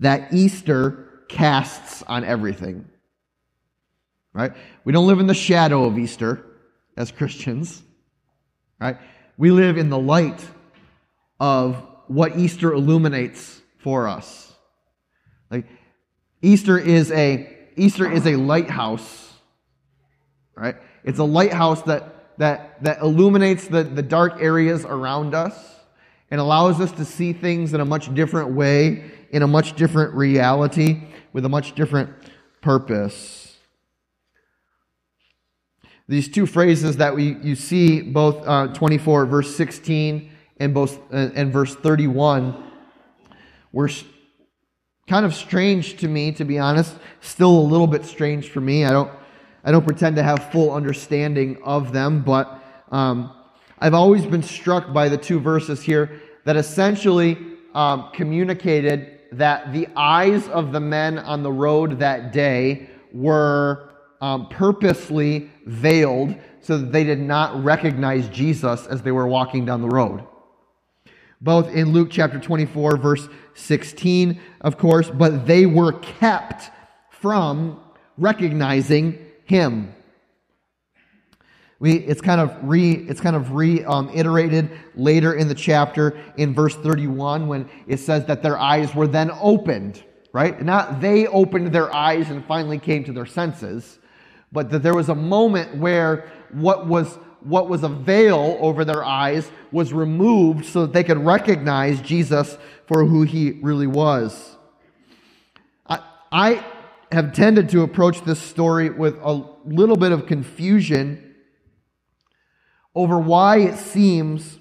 [0.00, 2.88] that Easter casts on everything.
[4.32, 4.52] Right?
[4.82, 6.44] We don't live in the shadow of Easter
[6.96, 7.84] as Christians.
[8.80, 8.96] Right?
[9.38, 10.44] We live in the light
[11.40, 14.52] of what Easter illuminates for us.
[15.50, 15.66] Like
[16.42, 19.32] Easter is a Easter is a lighthouse,
[20.54, 20.76] right?
[21.02, 25.54] It's a lighthouse that that that illuminates the, the dark areas around us
[26.30, 30.14] and allows us to see things in a much different way, in a much different
[30.14, 32.10] reality, with a much different
[32.60, 33.56] purpose.
[36.08, 41.52] These two phrases that we you see both uh, 24 verse 16 and both and
[41.52, 42.54] verse 31
[43.72, 43.90] were
[45.08, 46.94] kind of strange to me to be honest.
[47.20, 48.84] Still a little bit strange for me.
[48.84, 49.10] I don't
[49.64, 53.34] i don't pretend to have full understanding of them but um,
[53.80, 57.38] i've always been struck by the two verses here that essentially
[57.74, 63.90] um, communicated that the eyes of the men on the road that day were
[64.20, 69.80] um, purposely veiled so that they did not recognize jesus as they were walking down
[69.80, 70.24] the road
[71.40, 76.70] both in Luke chapter 24, verse 16, of course, but they were kept
[77.10, 77.80] from
[78.16, 79.94] recognizing him.
[81.80, 86.54] We, it's kind of re, it's kind of reiterated um, later in the chapter in
[86.54, 90.60] verse 31 when it says that their eyes were then opened, right?
[90.62, 93.98] Not they opened their eyes and finally came to their senses,
[94.52, 99.04] but that there was a moment where what was what was a veil over their
[99.04, 104.56] eyes was removed so that they could recognize Jesus for who he really was.
[105.86, 106.00] I,
[106.32, 106.64] I
[107.12, 111.34] have tended to approach this story with a little bit of confusion
[112.94, 114.58] over why it seems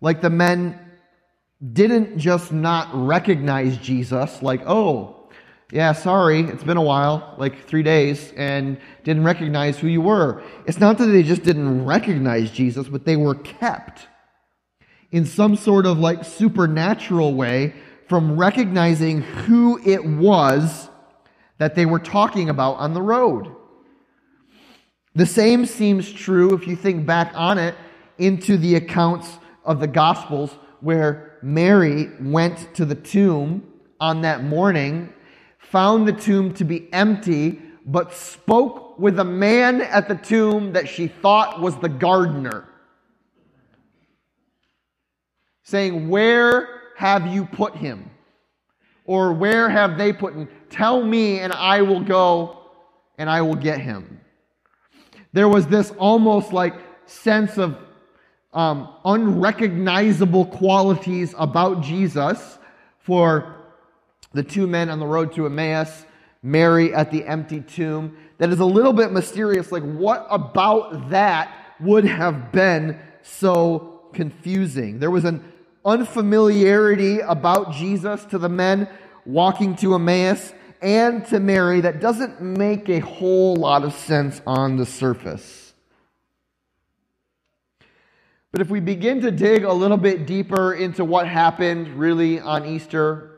[0.00, 0.78] like the men
[1.72, 5.15] didn't just not recognize Jesus, like, oh,
[5.72, 10.42] yeah, sorry, it's been a while, like three days, and didn't recognize who you were.
[10.66, 14.06] It's not that they just didn't recognize Jesus, but they were kept
[15.10, 17.74] in some sort of like supernatural way
[18.08, 20.88] from recognizing who it was
[21.58, 23.52] that they were talking about on the road.
[25.16, 27.74] The same seems true if you think back on it
[28.18, 33.66] into the accounts of the Gospels where Mary went to the tomb
[33.98, 35.12] on that morning
[35.70, 40.88] found the tomb to be empty, but spoke with a man at the tomb that
[40.88, 42.68] she thought was the gardener,
[45.62, 48.10] saying, Where have you put him?
[49.04, 50.48] Or where have they put him?
[50.68, 52.58] Tell me, and I will go
[53.18, 54.20] and I will get him.
[55.32, 56.74] There was this almost like
[57.06, 57.78] sense of
[58.52, 62.58] um, unrecognizable qualities about Jesus
[62.98, 63.55] for
[64.36, 66.04] the two men on the road to Emmaus,
[66.42, 69.72] Mary at the empty tomb, that is a little bit mysterious.
[69.72, 74.98] Like, what about that would have been so confusing?
[74.98, 75.42] There was an
[75.86, 78.88] unfamiliarity about Jesus to the men
[79.24, 84.76] walking to Emmaus and to Mary that doesn't make a whole lot of sense on
[84.76, 85.72] the surface.
[88.52, 92.66] But if we begin to dig a little bit deeper into what happened really on
[92.66, 93.35] Easter,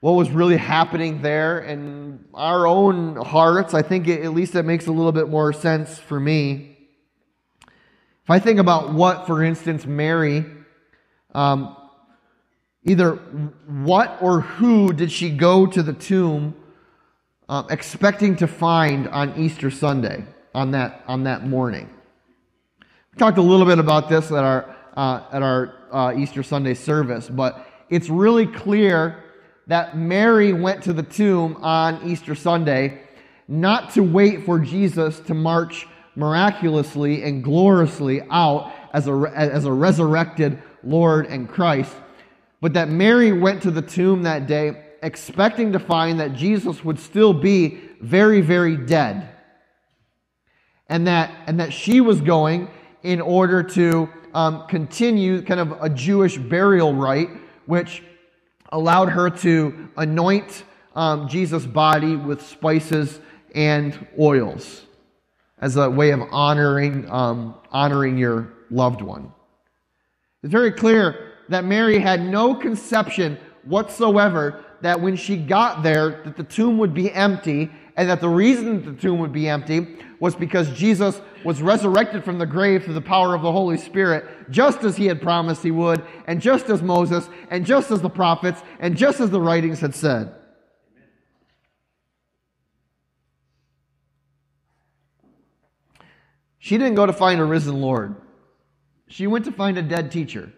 [0.00, 4.64] what was really happening there in our own hearts, I think it, at least that
[4.64, 6.76] makes a little bit more sense for me.
[8.24, 10.44] If I think about what, for instance, Mary,
[11.34, 11.76] um,
[12.84, 13.14] either
[13.66, 16.54] what or who did she go to the tomb
[17.48, 21.88] uh, expecting to find on Easter Sunday, on that, on that morning?
[22.80, 26.74] We talked a little bit about this at our, uh, at our uh, Easter Sunday
[26.74, 29.22] service, but it's really clear
[29.66, 33.00] that Mary went to the tomb on Easter Sunday
[33.48, 39.72] not to wait for Jesus to march miraculously and gloriously out as a, as a
[39.72, 41.94] resurrected Lord and Christ,
[42.60, 46.98] but that Mary went to the tomb that day expecting to find that Jesus would
[46.98, 49.28] still be very, very dead.
[50.88, 52.70] And that, and that she was going
[53.02, 57.28] in order to um, continue kind of a Jewish burial rite,
[57.66, 58.02] which
[58.76, 63.20] allowed her to anoint um, Jesus' body with spices
[63.54, 64.82] and oils
[65.58, 69.32] as a way of honoring, um, honoring your loved one.
[70.42, 76.36] It's very clear that Mary had no conception whatsoever that when she got there, that
[76.36, 80.34] the tomb would be empty, and that the reason the tomb would be empty was
[80.34, 84.82] because Jesus was resurrected from the grave through the power of the Holy Spirit, just
[84.82, 88.62] as he had promised he would, and just as Moses, and just as the prophets,
[88.78, 90.34] and just as the writings had said.
[96.58, 98.16] She didn't go to find a risen Lord.
[99.06, 100.52] She went to find a dead teacher.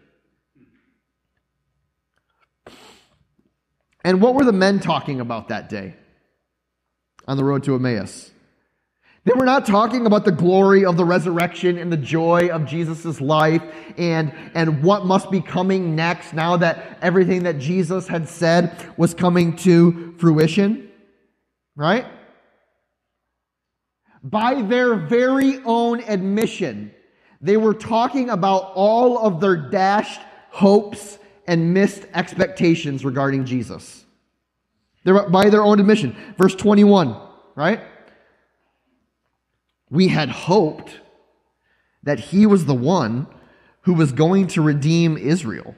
[4.03, 5.96] And what were the men talking about that day
[7.27, 8.31] on the road to Emmaus?
[9.29, 13.21] They were not talking about the glory of the resurrection and the joy of Jesus'
[13.21, 13.62] life
[13.99, 19.12] and, and what must be coming next now that everything that Jesus had said was
[19.12, 20.91] coming to fruition.
[21.77, 22.07] Right?
[24.23, 26.95] By their very own admission,
[27.43, 34.07] they were talking about all of their dashed hopes and missed expectations regarding Jesus.
[35.05, 36.17] They're by their own admission.
[36.38, 37.14] Verse 21,
[37.57, 37.83] right?
[39.90, 41.01] We had hoped
[42.03, 43.27] that he was the one
[43.83, 45.74] who was going to redeem Israel.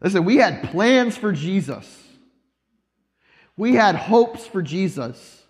[0.00, 2.02] Listen, we had plans for Jesus.
[3.56, 5.42] We had hopes for Jesus.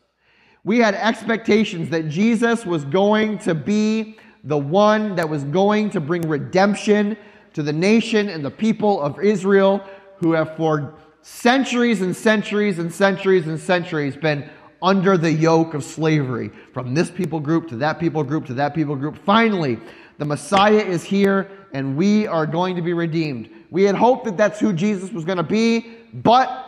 [0.63, 6.01] We had expectations that Jesus was going to be the one that was going to
[6.01, 7.17] bring redemption
[7.55, 9.83] to the nation and the people of Israel
[10.19, 14.49] who have for centuries and centuries and centuries and centuries been
[14.83, 18.75] under the yoke of slavery from this people group to that people group to that
[18.75, 19.17] people group.
[19.25, 19.79] Finally,
[20.19, 23.51] the Messiah is here and we are going to be redeemed.
[23.71, 26.67] We had hoped that that's who Jesus was going to be, but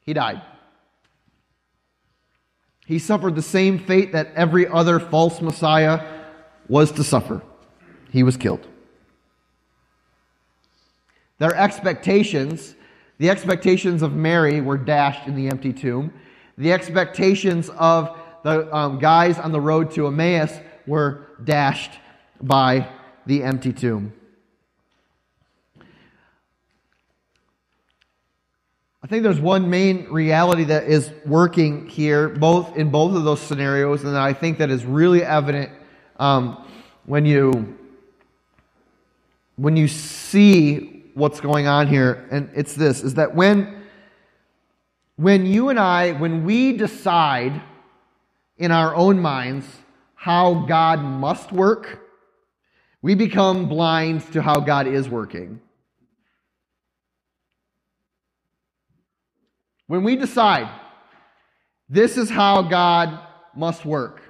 [0.00, 0.42] he died.
[2.86, 6.04] He suffered the same fate that every other false Messiah
[6.68, 7.42] was to suffer.
[8.10, 8.66] He was killed.
[11.38, 12.74] Their expectations,
[13.20, 16.10] the expectations of Mary, were dashed in the empty tomb.
[16.56, 21.90] The expectations of the um, guys on the road to Emmaus were dashed
[22.40, 22.88] by
[23.26, 24.14] the empty tomb.
[29.02, 33.42] I think there's one main reality that is working here, both in both of those
[33.42, 35.70] scenarios, and I think that is really evident
[36.18, 36.66] um,
[37.04, 37.76] when you
[39.56, 42.28] when you see what's going on here.
[42.30, 43.80] And it's this: is that when
[45.16, 47.60] when you and I, when we decide
[48.56, 49.66] in our own minds
[50.14, 52.00] how God must work,
[53.02, 55.60] we become blind to how God is working.
[59.86, 60.70] When we decide
[61.88, 63.20] this is how God
[63.54, 64.22] must work,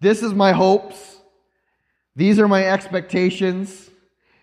[0.00, 1.17] this is my hopes,
[2.18, 3.90] these are my expectations,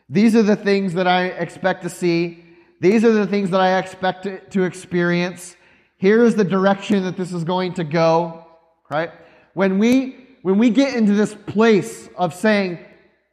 [0.08, 2.46] these are the things that I expect to see,
[2.80, 5.58] these are the things that I expect to, to experience.
[5.98, 8.48] Here is the direction that this is going to go,
[8.90, 9.12] right?
[9.56, 12.80] When we when we get into this place of saying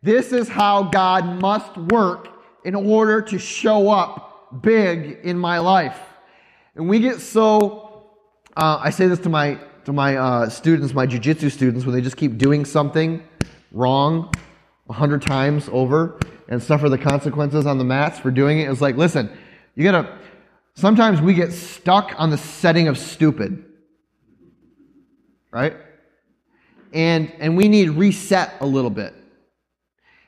[0.02, 2.26] this is how God must work
[2.64, 6.00] in order to show up big in my life.
[6.74, 8.08] And we get so,
[8.56, 12.00] uh, I say this to my, to my uh, students, my jujitsu students, when they
[12.00, 13.22] just keep doing something
[13.72, 14.32] wrong
[14.88, 18.70] a hundred times over and suffer the consequences on the mats for doing it.
[18.70, 19.30] It's like, listen,
[19.74, 20.18] you gotta,
[20.74, 23.64] sometimes we get stuck on the setting of stupid.
[25.50, 25.76] Right?
[26.92, 29.14] And, and we need reset a little bit.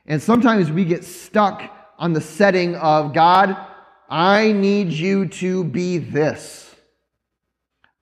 [0.07, 1.63] And sometimes we get stuck
[1.99, 3.57] on the setting of God,
[4.09, 6.75] I need you to be this.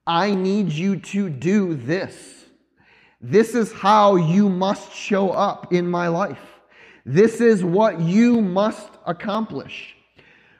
[0.06, 2.41] I need you to do this.
[3.22, 6.40] This is how you must show up in my life.
[7.06, 9.94] This is what you must accomplish.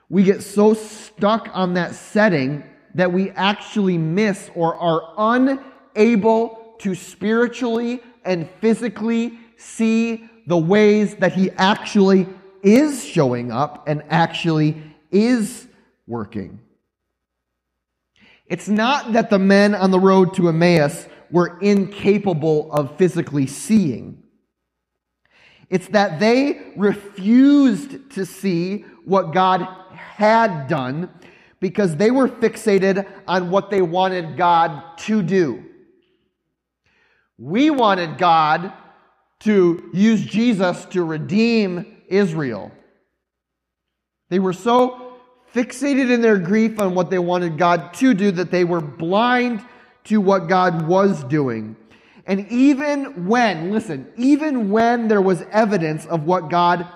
[0.09, 2.63] We get so stuck on that setting
[2.95, 11.33] that we actually miss or are unable to spiritually and physically see the ways that
[11.33, 12.29] He actually
[12.63, 15.67] is showing up and actually is
[16.07, 16.61] working.
[18.47, 24.23] It's not that the men on the road to Emmaus were incapable of physically seeing.
[25.71, 31.09] It's that they refused to see what God had done
[31.59, 35.65] because they were fixated on what they wanted God to do.
[37.39, 38.73] We wanted God
[39.41, 42.71] to use Jesus to redeem Israel.
[44.29, 45.15] They were so
[45.55, 49.65] fixated in their grief on what they wanted God to do that they were blind
[50.05, 51.77] to what God was doing.
[52.27, 56.87] And even when, listen, even when there was evidence of what God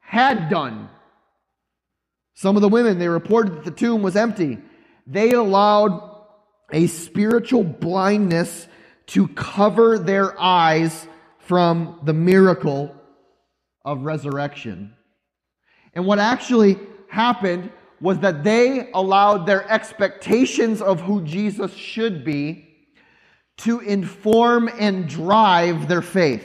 [0.00, 0.88] had done,
[2.34, 4.58] some of the women, they reported that the tomb was empty.
[5.06, 6.10] They allowed
[6.72, 8.66] a spiritual blindness
[9.08, 11.06] to cover their eyes
[11.38, 12.94] from the miracle
[13.84, 14.94] of resurrection.
[15.94, 16.78] And what actually
[17.08, 17.70] happened
[18.02, 22.68] was that they allowed their expectations of who Jesus should be
[23.58, 26.44] to inform and drive their faith.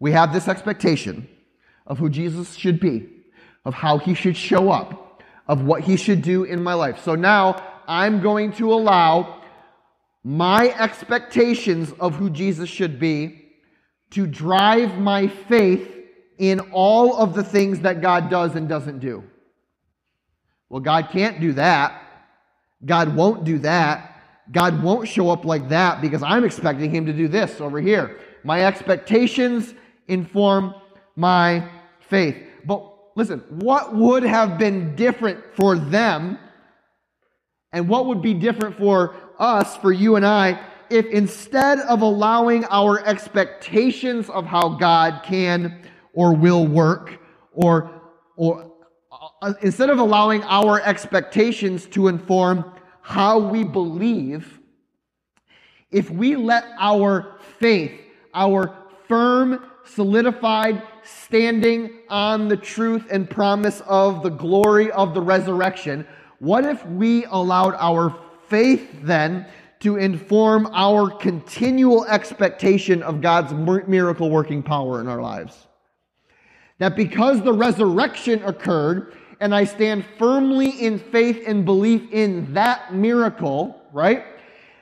[0.00, 1.28] We have this expectation
[1.86, 3.08] of who Jesus should be,
[3.64, 7.04] of how he should show up, of what he should do in my life.
[7.04, 9.40] So now I'm going to allow
[10.24, 13.52] my expectations of who Jesus should be
[14.10, 15.95] to drive my faith
[16.38, 19.24] in all of the things that God does and doesn't do.
[20.68, 22.02] Well, God can't do that.
[22.84, 24.20] God won't do that.
[24.52, 28.18] God won't show up like that because I'm expecting Him to do this over here.
[28.44, 29.74] My expectations
[30.08, 30.74] inform
[31.16, 31.68] my
[32.00, 32.36] faith.
[32.64, 32.84] But
[33.16, 36.38] listen, what would have been different for them
[37.72, 42.64] and what would be different for us, for you and I, if instead of allowing
[42.66, 45.82] our expectations of how God can
[46.16, 47.20] or will work,
[47.52, 47.90] or,
[48.36, 48.72] or
[49.42, 54.58] uh, instead of allowing our expectations to inform how we believe,
[55.90, 57.92] if we let our faith,
[58.34, 58.74] our
[59.06, 66.06] firm, solidified standing on the truth and promise of the glory of the resurrection,
[66.38, 69.46] what if we allowed our faith then
[69.80, 73.52] to inform our continual expectation of God's
[73.86, 75.66] miracle working power in our lives?
[76.78, 82.94] That because the resurrection occurred, and I stand firmly in faith and belief in that
[82.94, 84.24] miracle, right?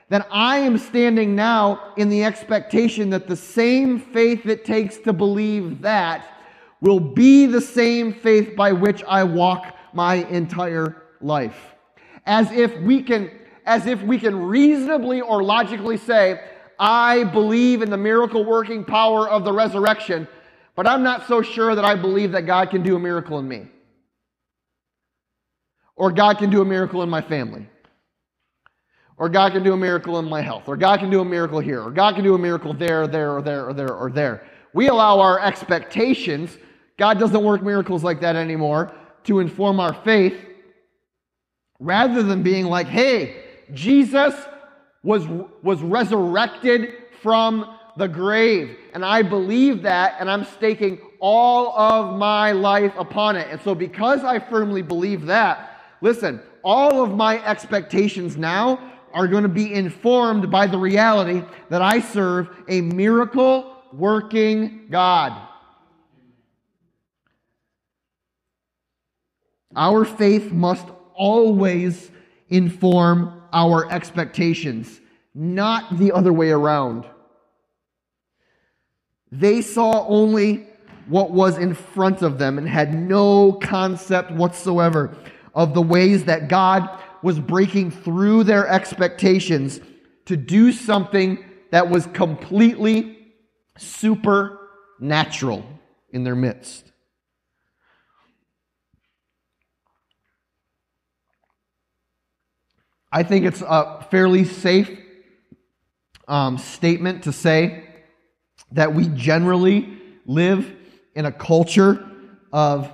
[0.09, 5.13] That I am standing now in the expectation that the same faith it takes to
[5.13, 6.25] believe that
[6.81, 11.75] will be the same faith by which I walk my entire life.
[12.25, 13.31] As if we can,
[13.65, 16.41] as if we can reasonably or logically say,
[16.77, 20.27] I believe in the miracle working power of the resurrection,
[20.75, 23.47] but I'm not so sure that I believe that God can do a miracle in
[23.47, 23.67] me.
[25.95, 27.67] Or God can do a miracle in my family.
[29.17, 30.67] Or God can do a miracle in my health.
[30.67, 31.81] Or God can do a miracle here.
[31.81, 34.45] Or God can do a miracle there, there, or there, or there, or there.
[34.73, 36.57] We allow our expectations.
[36.97, 38.91] God doesn't work miracles like that anymore
[39.23, 40.35] to inform our faith
[41.79, 44.33] rather than being like, hey, Jesus
[45.01, 45.25] was,
[45.63, 48.77] was resurrected from the grave.
[48.93, 53.47] And I believe that, and I'm staking all of my life upon it.
[53.49, 59.43] And so, because I firmly believe that, listen, all of my expectations now are going
[59.43, 65.47] to be informed by the reality that I serve a miracle working God.
[69.75, 72.11] Our faith must always
[72.49, 74.99] inform our expectations,
[75.33, 77.05] not the other way around.
[79.39, 80.67] They saw only
[81.07, 85.15] what was in front of them and had no concept whatsoever
[85.53, 86.89] of the ways that God
[87.21, 89.79] was breaking through their expectations
[90.25, 93.17] to do something that was completely
[93.77, 95.65] supernatural
[96.11, 96.91] in their midst.
[103.11, 104.89] I think it's a fairly safe
[106.27, 107.84] um, statement to say
[108.71, 110.71] that we generally live
[111.13, 112.05] in a culture
[112.51, 112.91] of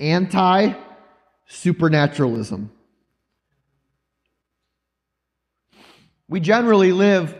[0.00, 0.74] anti
[1.46, 2.70] supernaturalism.
[6.28, 7.36] We generally live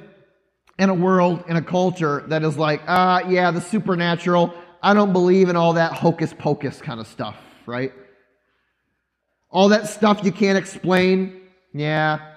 [0.79, 4.55] in a world, in a culture that is like, ah, uh, yeah, the supernatural.
[4.83, 7.37] I don't believe in all that hocus pocus kind of stuff,
[7.67, 7.93] right?
[9.51, 11.41] All that stuff you can't explain.
[11.73, 12.35] Yeah,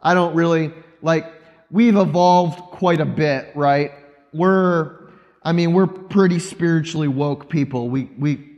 [0.00, 1.26] I don't really like.
[1.70, 3.92] We've evolved quite a bit, right?
[4.32, 5.10] We're,
[5.42, 7.88] I mean, we're pretty spiritually woke people.
[7.88, 8.48] We we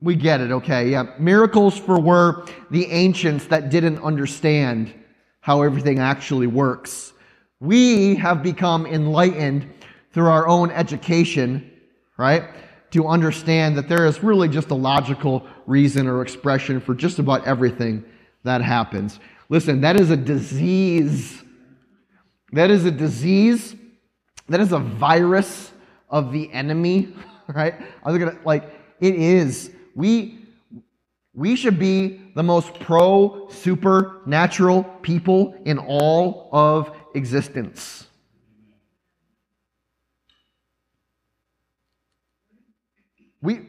[0.00, 0.90] we get it, okay?
[0.90, 4.92] Yeah, miracles for were the ancients that didn't understand
[5.40, 7.12] how everything actually works.
[7.60, 9.72] We have become enlightened
[10.12, 11.70] through our own education,
[12.16, 12.44] right?
[12.90, 17.46] To understand that there is really just a logical reason or expression for just about
[17.46, 18.04] everything
[18.44, 19.20] that happens.
[19.48, 21.42] Listen, that is a disease.
[22.52, 23.74] That is a disease.
[24.48, 25.72] That is a virus
[26.08, 27.14] of the enemy,
[27.48, 27.74] right?
[28.04, 28.64] I was gonna like
[29.00, 29.70] it is.
[29.94, 30.38] We
[31.34, 38.06] we should be the most pro supernatural people in all of existence.
[43.40, 43.66] We,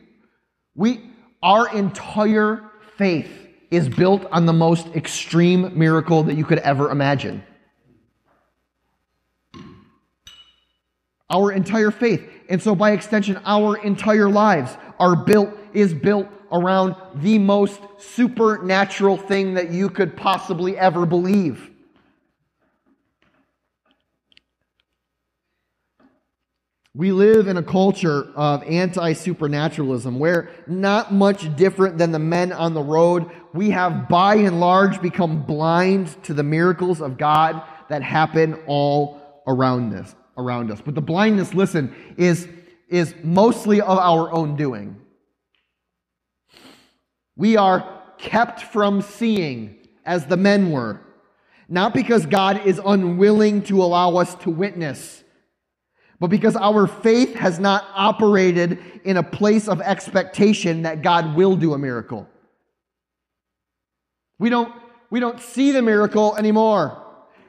[0.76, 1.10] we,
[1.42, 3.32] our entire faith
[3.72, 7.44] is built on the most extreme miracle that you could ever imagine.
[11.30, 16.96] Our entire faith, and so by extension, our entire lives are built, is built around
[17.16, 21.72] the most supernatural thing that you could possibly ever believe.
[26.96, 32.52] We live in a culture of anti supernaturalism where, not much different than the men
[32.52, 37.64] on the road, we have by and large become blind to the miracles of God
[37.90, 40.14] that happen all around us.
[40.38, 40.82] Around us.
[40.82, 42.48] But the blindness, listen, is,
[42.90, 45.00] is mostly of our own doing.
[47.36, 51.02] We are kept from seeing as the men were,
[51.70, 55.24] not because God is unwilling to allow us to witness
[56.24, 61.58] but because our faith has not operated in a place of expectation that God will
[61.58, 62.30] do a miracle.
[64.40, 64.74] We don't,
[65.10, 67.04] we don't see the miracle anymore.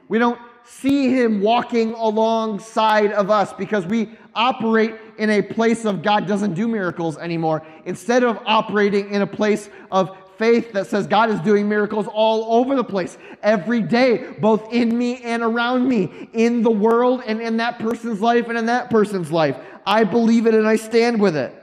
[0.09, 6.03] We don't see him walking alongside of us because we operate in a place of
[6.03, 7.65] God doesn't do miracles anymore.
[7.85, 12.59] Instead of operating in a place of faith that says God is doing miracles all
[12.59, 17.41] over the place, every day, both in me and around me, in the world and
[17.41, 19.57] in that person's life and in that person's life.
[19.87, 21.55] I believe it and I stand with it.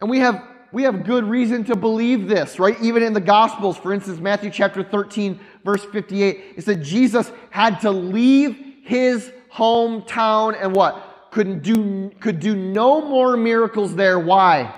[0.00, 0.42] And we have
[0.76, 2.76] we have good reason to believe this, right?
[2.82, 7.80] Even in the Gospels, for instance, Matthew chapter 13, verse 58, it said Jesus had
[7.80, 11.28] to leave his hometown and what?
[11.30, 14.18] Couldn't do, could do no more miracles there.
[14.18, 14.72] Why?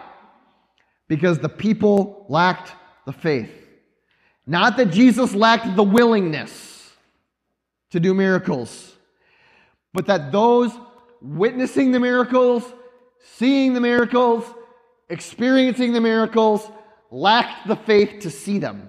[1.09, 2.72] because the people lacked
[3.07, 3.51] the faith.
[4.46, 6.92] Not that Jesus lacked the willingness
[7.90, 8.94] to do miracles,
[9.92, 10.70] but that those
[11.20, 12.62] witnessing the miracles,
[13.36, 14.44] seeing the miracles,
[15.11, 16.68] experiencing the miracles,
[17.11, 18.88] lacked the faith to see them.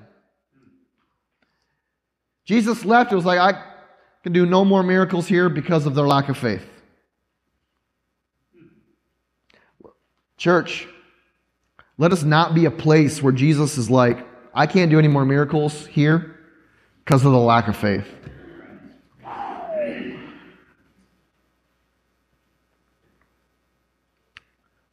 [2.45, 3.63] Jesus left, it was like, I
[4.23, 6.65] can do no more miracles here because of their lack of faith.
[10.37, 10.87] Church,
[11.97, 15.25] let us not be a place where Jesus is like, I can't do any more
[15.25, 16.39] miracles here
[17.03, 18.07] because of the lack of faith.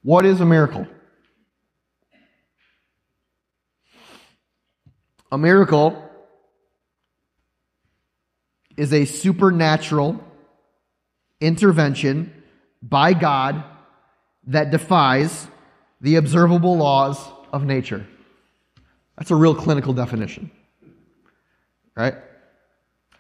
[0.03, 0.87] What is a miracle?
[5.37, 6.03] A miracle
[8.75, 10.19] is a supernatural
[11.43, 12.43] intervention
[12.81, 13.63] by God
[14.47, 15.47] that defies
[16.01, 17.23] the observable laws
[17.53, 18.07] of nature.
[19.19, 20.51] That's a real clinical definition.
[21.95, 22.15] Right?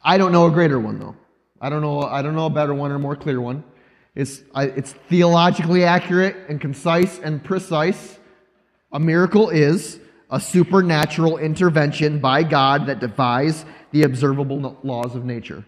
[0.02, 1.16] I don't know a greater one though.
[1.60, 3.62] I don't know I don't know a better one or more clear one.
[4.14, 8.18] It's I, it's theologically accurate and concise and precise.
[8.90, 10.00] A miracle is
[10.30, 15.64] a supernatural intervention by God that defies the observable laws of nature.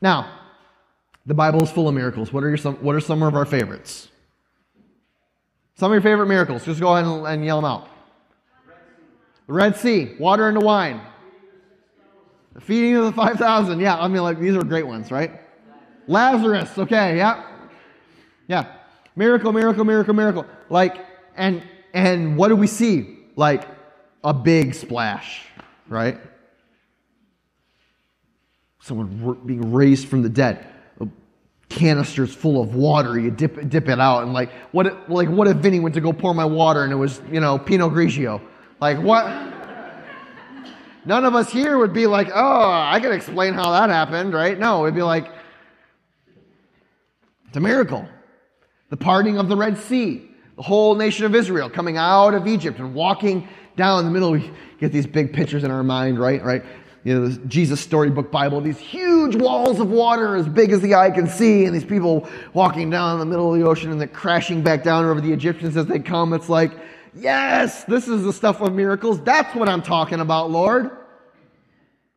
[0.00, 0.40] Now,
[1.26, 2.32] the Bible is full of miracles.
[2.32, 4.08] What are, your, some, what are some of our favorites?
[5.76, 6.64] Some of your favorite miracles.
[6.64, 7.88] Just go ahead and, and yell them out.
[9.46, 11.00] The Red sea, water into wine.
[12.54, 13.80] The feeding of the 5,000.
[13.80, 15.40] Yeah, I mean, like, these are great ones, right?
[16.06, 17.46] Lazarus, okay, yeah.
[18.48, 18.66] Yeah.
[19.14, 20.46] Miracle, miracle, miracle, miracle.
[20.68, 21.06] Like,
[21.36, 21.62] and,
[21.92, 23.18] and what do we see?
[23.36, 23.66] Like,
[24.24, 25.44] a big splash,
[25.88, 26.18] right?
[28.80, 30.66] Someone being raised from the dead
[31.72, 33.18] canisters full of water.
[33.18, 34.22] You dip, dip it out.
[34.22, 36.92] And like, what, if, like, what if Vinny went to go pour my water and
[36.92, 38.40] it was, you know, Pinot Grigio?
[38.80, 39.26] Like, what?
[41.04, 44.58] None of us here would be like, oh, I can explain how that happened, right?
[44.58, 45.32] No, it'd be like,
[47.48, 48.06] it's a miracle.
[48.90, 52.78] The parting of the Red Sea, the whole nation of Israel coming out of Egypt
[52.78, 54.32] and walking down the middle.
[54.32, 56.42] We get these big pictures in our mind, right?
[56.42, 56.64] Right?
[57.04, 60.94] you know, the Jesus Storybook Bible, these huge walls of water as big as the
[60.94, 64.08] eye can see, and these people walking down the middle of the ocean and then
[64.08, 66.32] crashing back down over the Egyptians as they come.
[66.32, 66.70] It's like,
[67.14, 69.20] yes, this is the stuff of miracles.
[69.22, 70.90] That's what I'm talking about, Lord.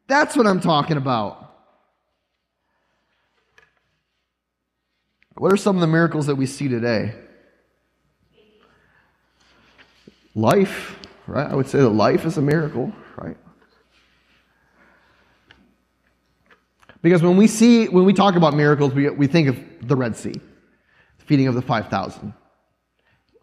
[0.07, 1.41] That's what I'm talking about.
[5.37, 7.15] What are some of the miracles that we see today?
[10.35, 11.49] Life, right?
[11.49, 13.37] I would say that life is a miracle, right?
[17.01, 20.15] Because when we see, when we talk about miracles, we, we think of the Red
[20.17, 22.33] Sea, the feeding of the 5,000,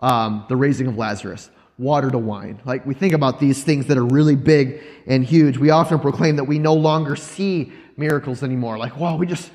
[0.01, 1.51] um, the raising of Lazarus.
[1.78, 2.61] water to wine.
[2.64, 5.59] Like we think about these things that are really big and huge.
[5.59, 8.78] We often proclaim that we no longer see miracles anymore.
[8.78, 9.51] Like, wow, we just,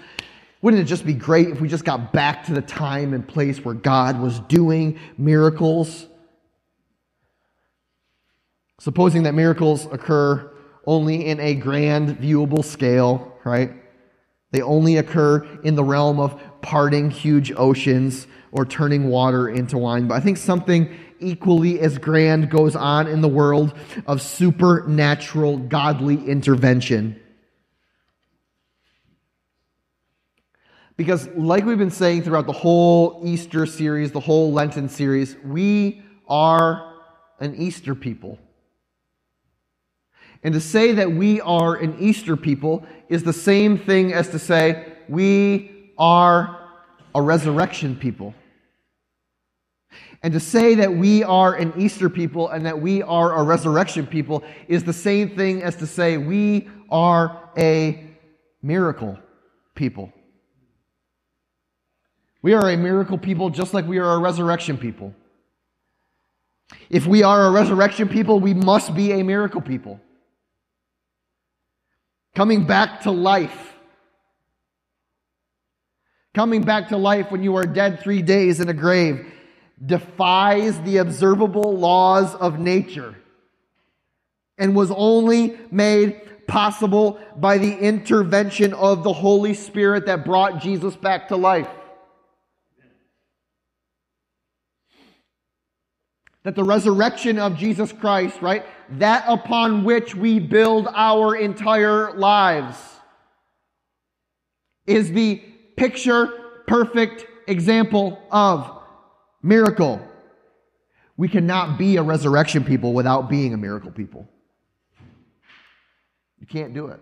[0.62, 3.64] wouldn't it just be great if we just got back to the time and place
[3.64, 6.08] where God was doing miracles?
[8.80, 10.52] Supposing that miracles occur
[10.86, 13.72] only in a grand, viewable scale, right?
[14.52, 20.08] They only occur in the realm of parting huge oceans or turning water into wine.
[20.08, 23.74] But I think something equally as grand goes on in the world
[24.06, 27.20] of supernatural godly intervention.
[30.96, 36.02] Because, like we've been saying throughout the whole Easter series, the whole Lenten series, we
[36.28, 36.96] are
[37.40, 38.40] an Easter people.
[40.44, 44.40] And to say that we are an Easter people is the same thing as to
[44.40, 46.70] say we are
[47.16, 48.34] a resurrection people.
[50.24, 54.08] And to say that we are an Easter people and that we are a resurrection
[54.08, 58.04] people is the same thing as to say we are a
[58.62, 59.18] miracle
[59.76, 60.12] people.
[62.42, 65.14] We are a miracle people just like we are a resurrection people.
[66.90, 70.00] If we are a resurrection people, we must be a miracle people.
[72.38, 73.74] Coming back to life.
[76.36, 79.26] Coming back to life when you are dead three days in a grave
[79.84, 83.16] defies the observable laws of nature
[84.60, 90.96] and was only made possible by the intervention of the Holy Spirit that brought Jesus
[90.96, 91.70] back to life.
[96.44, 102.78] That the resurrection of Jesus Christ, right, that upon which we build our entire lives,
[104.86, 105.36] is the
[105.76, 106.28] picture
[106.68, 108.78] perfect example of
[109.42, 110.02] Miracle.
[111.16, 114.28] We cannot be a resurrection people without being a miracle people.
[116.40, 117.00] You can't do it.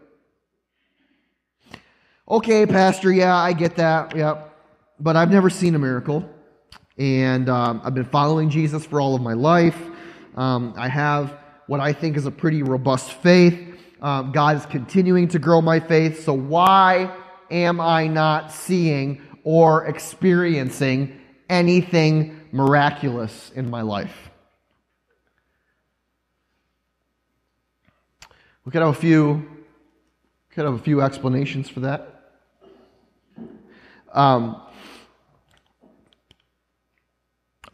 [2.29, 4.15] Okay, Pastor, yeah, I get that.
[4.15, 4.53] Yep.
[4.99, 6.29] But I've never seen a miracle.
[6.97, 9.77] And um, I've been following Jesus for all of my life.
[10.35, 11.37] Um, I have
[11.67, 13.79] what I think is a pretty robust faith.
[14.01, 16.23] Um, God is continuing to grow my faith.
[16.23, 17.15] So why
[17.49, 24.31] am I not seeing or experiencing anything miraculous in my life.
[28.65, 29.47] We could have a few,
[30.51, 32.11] could have a few explanations for that.
[34.11, 34.61] Um,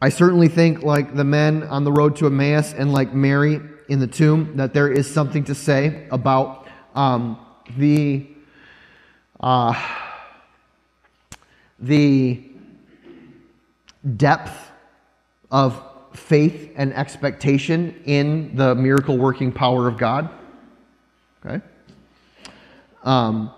[0.00, 3.60] I certainly think, like the men on the road to Emmaus and like Mary
[3.92, 7.38] in the tomb, that there is something to say about um,
[7.76, 8.26] the
[9.38, 9.74] uh,
[11.78, 12.42] the
[14.16, 14.70] depth
[15.50, 15.82] of
[16.14, 20.30] faith and expectation in the miracle working power of God.
[21.44, 21.62] Okay?
[23.02, 23.50] Um,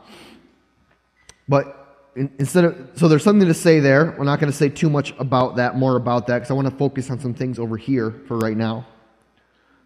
[1.47, 4.17] but in, instead of, so there's something to say there.
[4.19, 6.69] We're not going to say too much about that, more about that, because I want
[6.69, 8.87] to focus on some things over here for right now.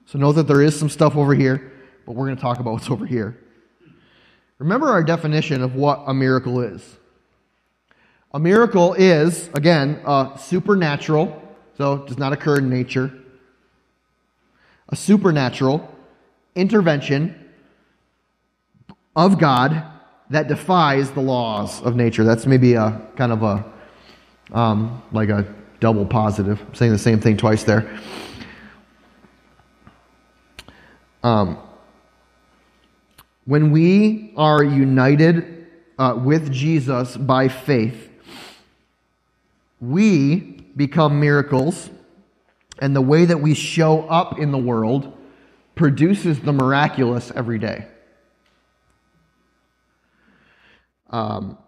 [0.08, 1.70] So know that there is some stuff over here,
[2.06, 3.36] but we're going to talk about what's over here.
[4.56, 6.96] Remember our definition of what a miracle is.
[8.32, 11.42] A miracle is, again, uh, supernatural,
[11.76, 13.12] so does not occur in nature.
[14.88, 15.94] A supernatural
[16.54, 17.50] intervention
[19.14, 19.84] of God
[20.30, 22.24] that defies the laws of nature.
[22.24, 23.72] That's maybe a kind of a,
[24.56, 26.62] um, like a double positive.
[26.66, 28.00] I'm saying the same thing twice there.
[31.28, 31.58] Um,
[33.44, 35.66] when we are united
[35.98, 38.08] uh, with Jesus by faith,
[39.78, 40.38] we
[40.74, 41.90] become miracles,
[42.78, 45.12] and the way that we show up in the world
[45.74, 47.86] produces the miraculous every day.
[51.10, 51.58] Um,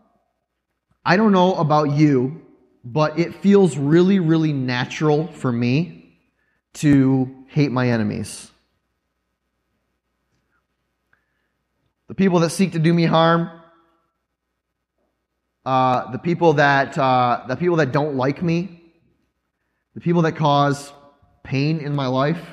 [1.04, 2.40] I don't know about you,
[2.82, 6.16] but it feels really, really natural for me
[6.74, 8.49] to hate my enemies.
[12.10, 13.48] The people that seek to do me harm,
[15.64, 18.82] uh, the people that uh, the people that don't like me,
[19.94, 20.92] the people that cause
[21.44, 22.44] pain in my life.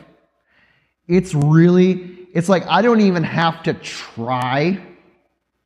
[1.07, 4.79] It's really, it's like I don't even have to try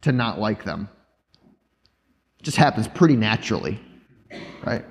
[0.04, 0.88] to not like them.
[2.40, 3.78] It just happens pretty naturally,
[4.66, 4.86] right?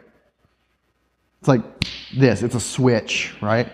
[1.38, 1.62] It's like
[2.14, 3.72] this, it's a switch, right?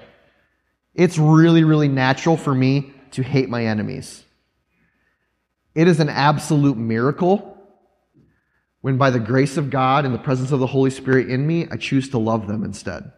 [0.94, 4.22] It's really, really natural for me to hate my enemies.
[5.76, 7.54] It is an absolute miracle
[8.80, 11.68] when, by the grace of God and the presence of the Holy Spirit in me,
[11.70, 13.12] I choose to love them instead.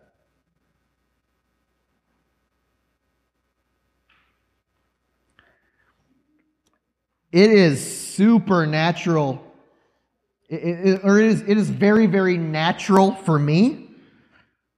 [7.30, 9.40] It is supernatural,
[10.48, 13.88] it, it, or it is, it is very, very natural for me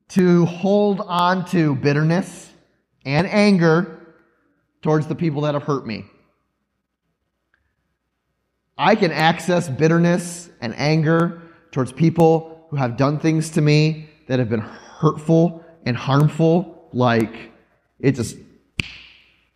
[0.09, 2.51] to hold on to bitterness
[3.07, 4.15] and anger
[4.83, 6.05] towards the people that have hurt me.
[8.81, 14.39] I can access bitterness and anger towards people who have done things to me that
[14.39, 17.53] have been hurtful and harmful, like
[17.99, 18.39] it just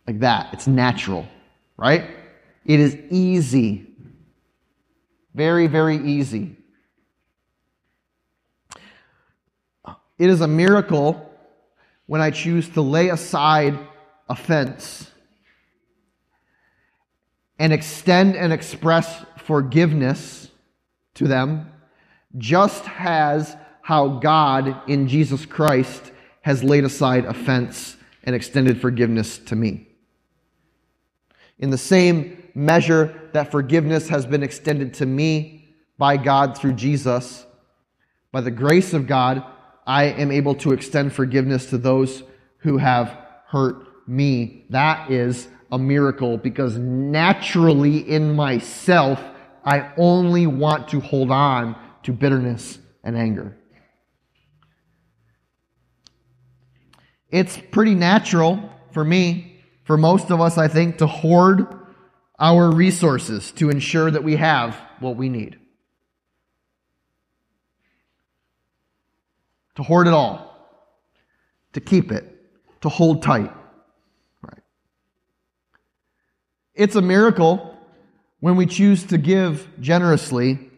[0.05, 0.53] like that.
[0.53, 1.27] It's natural,
[1.75, 2.05] right?
[2.65, 3.87] It is easy.
[5.33, 6.55] Very, very easy.
[10.19, 11.31] It is a miracle
[12.05, 13.75] when I choose to lay aside
[14.29, 15.09] offense
[17.57, 20.49] and extend and express forgiveness
[21.15, 21.71] to them,
[22.37, 29.55] just as how God in Jesus Christ has laid aside offense and extended forgiveness to
[29.55, 29.87] me.
[31.59, 37.45] In the same measure that forgiveness has been extended to me by God through Jesus,
[38.31, 39.43] by the grace of God,
[39.87, 42.23] I am able to extend forgiveness to those
[42.57, 44.65] who have hurt me.
[44.71, 49.21] That is a miracle because naturally in myself,
[49.65, 53.57] I only want to hold on to bitterness and anger.
[57.29, 61.67] It's pretty natural for me, for most of us, I think, to hoard
[62.39, 65.59] our resources to ensure that we have what we need.
[69.75, 70.55] To hoard it all,
[71.73, 72.23] to keep it,
[72.81, 73.51] to hold tight.
[74.41, 74.61] Right.
[76.75, 77.77] It's a miracle
[78.41, 80.69] when we choose to give generously,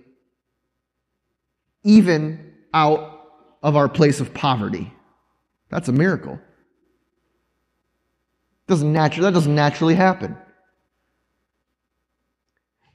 [1.84, 3.22] even out
[3.64, 4.94] of our place of poverty.
[5.70, 6.40] That's a miracle.
[8.68, 10.38] Doesn't naturally, that doesn't naturally happen.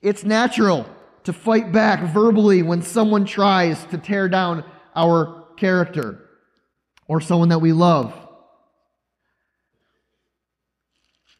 [0.00, 0.86] It's natural
[1.24, 6.28] to fight back verbally when someone tries to tear down our character
[7.08, 8.12] or someone that we love.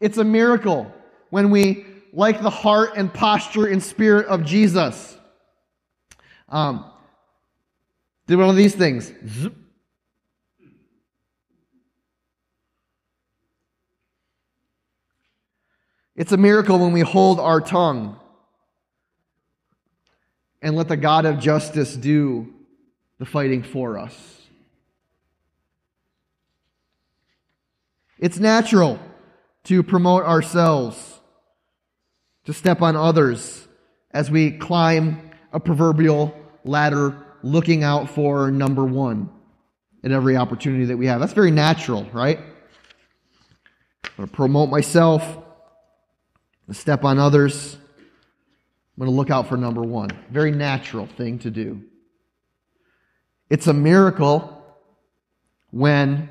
[0.01, 0.93] It's a miracle
[1.33, 5.17] when we, like the heart and posture and spirit of Jesus,
[6.51, 6.85] um,
[8.27, 9.11] did one of these things.
[16.15, 18.21] It's a miracle when we hold our tongue
[20.61, 22.53] and let the God of justice do
[23.19, 24.43] the fighting for us.
[28.19, 28.99] It's natural
[29.65, 31.12] to promote ourselves,
[32.45, 33.67] to step on others
[34.11, 36.35] as we climb a proverbial
[36.65, 39.29] ladder looking out for number one
[40.05, 41.21] at every opportunity that we have.
[41.21, 42.39] That's very natural, right?
[42.39, 45.39] I'm going to promote myself,
[46.69, 47.75] i step on others.
[47.75, 50.11] I'm going to look out for number one.
[50.31, 51.83] Very natural thing to do.
[53.51, 54.63] It's a miracle
[55.71, 56.29] when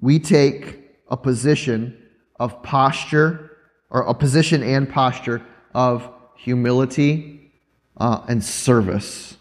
[0.00, 0.78] we take
[1.08, 1.96] a position
[2.38, 3.47] of posture,
[3.90, 5.42] or a position and posture
[5.74, 7.52] of humility
[7.96, 9.36] uh, and service.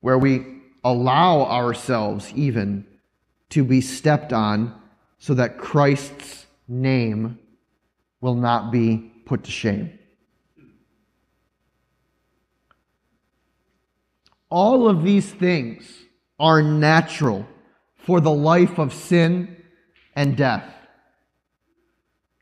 [0.00, 0.44] Where we
[0.82, 2.86] allow ourselves even
[3.50, 4.78] to be stepped on
[5.18, 7.38] so that Christ's name
[8.20, 9.98] will not be put to shame.
[14.50, 15.90] All of these things
[16.38, 17.46] are natural
[17.96, 19.63] for the life of sin
[20.16, 20.72] and death.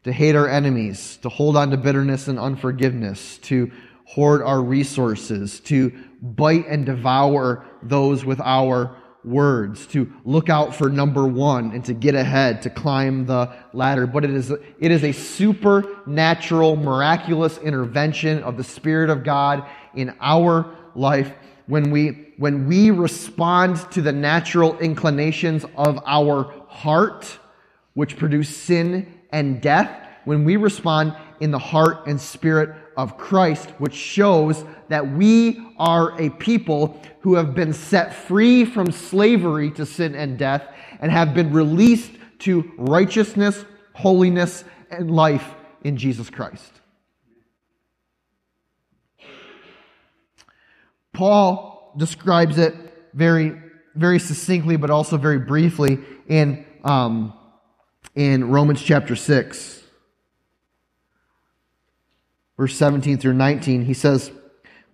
[0.05, 3.71] To hate our enemies, to hold on to bitterness and unforgiveness, to
[4.05, 10.89] hoard our resources, to bite and devour those with our words, to look out for
[10.89, 14.07] number one and to get ahead, to climb the ladder.
[14.07, 19.65] But it is, it is a supernatural, miraculous intervention of the Spirit of God
[19.95, 21.33] in our life
[21.67, 27.39] when we, when we respond to the natural inclinations of our heart,
[27.95, 33.71] which produce sin and death, when we respond in the heart and spirit of Christ,
[33.79, 39.87] which shows that we are a people who have been set free from slavery to
[39.87, 40.63] sin and death
[41.01, 43.65] and have been released to righteousness,
[43.95, 46.73] holiness, and life in Jesus Christ.
[51.13, 52.75] Paul describes it
[53.15, 53.61] very,
[53.95, 57.35] very succinctly, but also very briefly in, um,
[58.15, 59.83] in Romans chapter 6
[62.63, 64.31] verse 17 through 19, he says,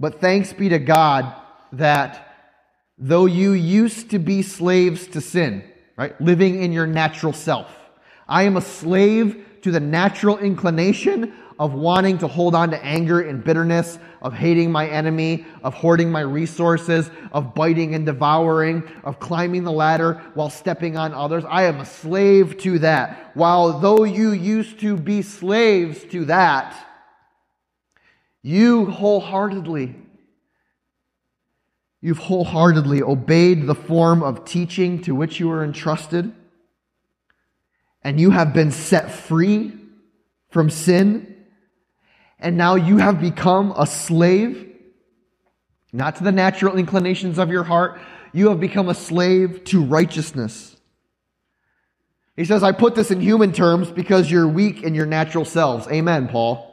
[0.01, 1.35] But thanks be to God
[1.73, 2.35] that
[2.97, 5.63] though you used to be slaves to sin,
[5.95, 7.71] right, living in your natural self,
[8.27, 13.21] I am a slave to the natural inclination of wanting to hold on to anger
[13.21, 19.19] and bitterness, of hating my enemy, of hoarding my resources, of biting and devouring, of
[19.19, 21.45] climbing the ladder while stepping on others.
[21.49, 23.33] I am a slave to that.
[23.35, 26.77] While though you used to be slaves to that,
[28.43, 29.97] you wholeheartedly,
[32.01, 36.33] you've wholeheartedly obeyed the form of teaching to which you were entrusted,
[38.03, 39.73] and you have been set free
[40.51, 41.35] from sin
[42.41, 44.73] and now you have become a slave,
[45.93, 48.01] not to the natural inclinations of your heart.
[48.33, 50.77] You have become a slave to righteousness.
[52.37, 55.89] He says, I put this in human terms because you're weak in your natural selves.
[55.89, 56.65] Amen, Paul.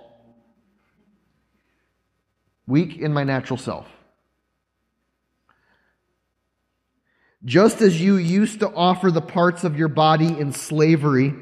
[2.68, 3.88] Weak in my natural self.
[7.44, 11.34] Just as you used to offer the parts of your body in slavery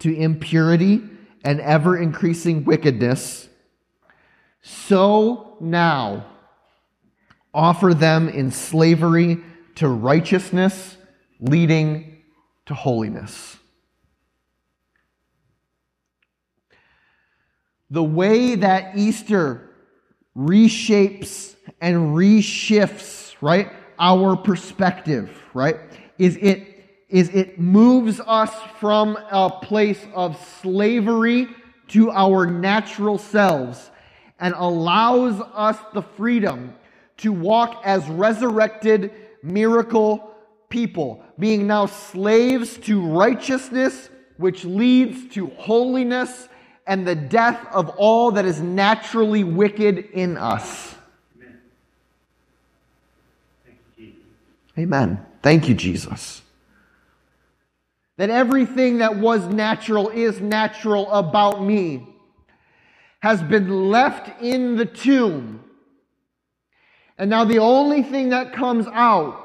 [0.00, 1.02] to impurity
[1.44, 3.48] and ever increasing wickedness,
[4.62, 6.24] so now
[7.52, 9.38] offer them in slavery
[9.74, 10.96] to righteousness,
[11.40, 12.22] leading
[12.66, 13.56] to holiness.
[17.90, 19.68] The way that Easter
[20.36, 25.76] reshapes and reshifts, right, our perspective, right,
[26.18, 26.68] is it
[27.08, 28.50] is it moves us
[28.80, 31.46] from a place of slavery
[31.88, 33.90] to our natural selves
[34.42, 36.74] and allows us the freedom
[37.16, 40.34] to walk as resurrected miracle
[40.68, 46.48] people, being now slaves to righteousness, which leads to holiness
[46.88, 50.96] and the death of all that is naturally wicked in us.
[51.36, 51.60] Amen.
[53.64, 54.12] Thank you,
[54.76, 55.26] Amen.
[55.40, 56.42] Thank you, Jesus.
[58.16, 62.08] That everything that was natural is natural about me
[63.22, 65.62] has been left in the tomb.
[67.16, 69.38] And now the only thing that comes out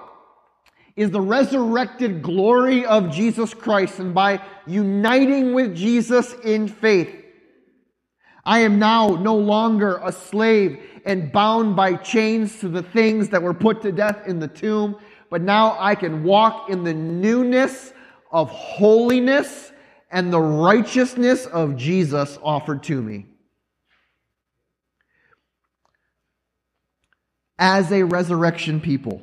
[0.96, 4.00] is the resurrected glory of Jesus Christ.
[4.00, 7.24] And by uniting with Jesus in faith,
[8.44, 13.44] I am now no longer a slave and bound by chains to the things that
[13.44, 14.96] were put to death in the tomb,
[15.30, 17.94] but now I can walk in the newness
[18.32, 19.72] of holiness
[20.10, 23.28] and the righteousness of Jesus offered to me.
[27.60, 29.22] As a resurrection people.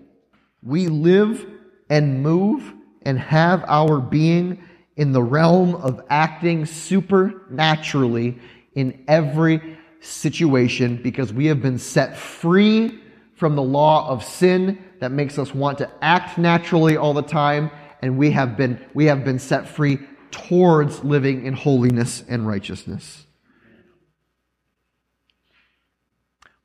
[0.62, 1.46] We live
[1.90, 2.72] and move
[3.02, 4.62] and have our being
[4.96, 8.38] in the realm of acting supernaturally
[8.74, 13.00] in every situation because we have been set free
[13.34, 17.70] from the law of sin that makes us want to act naturally all the time
[18.02, 19.98] and we have been we have been set free
[20.30, 23.24] towards living in holiness and righteousness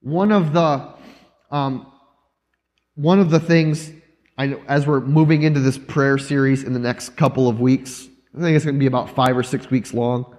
[0.01, 0.98] one of the
[1.51, 1.91] um,
[2.95, 3.91] one of the things,
[4.37, 8.07] I know, as we're moving into this prayer series in the next couple of weeks,
[8.35, 10.35] I think it's going to be about five or six weeks long.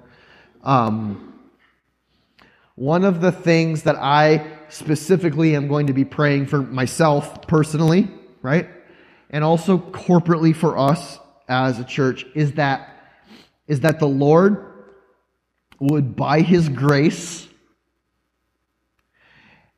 [0.62, 1.38] Um,
[2.74, 8.08] one of the things that I specifically am going to be praying for myself personally,
[8.42, 8.68] right?
[9.30, 12.88] And also corporately for us as a church is that
[13.66, 14.66] is that the Lord
[15.78, 17.46] would by his grace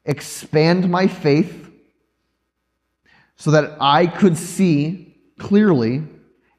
[0.05, 1.71] expand my faith
[3.37, 6.03] so that I could see clearly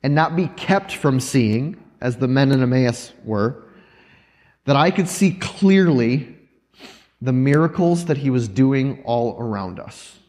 [0.01, 3.63] and not be kept from seeing, as the men in Emmaus were,
[4.65, 6.35] that I could see clearly
[7.21, 10.19] the miracles that he was doing all around us.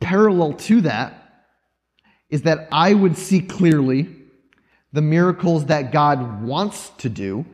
[0.00, 1.46] Parallel to that
[2.30, 4.08] is that I would see clearly
[4.92, 7.44] the miracles that God wants to do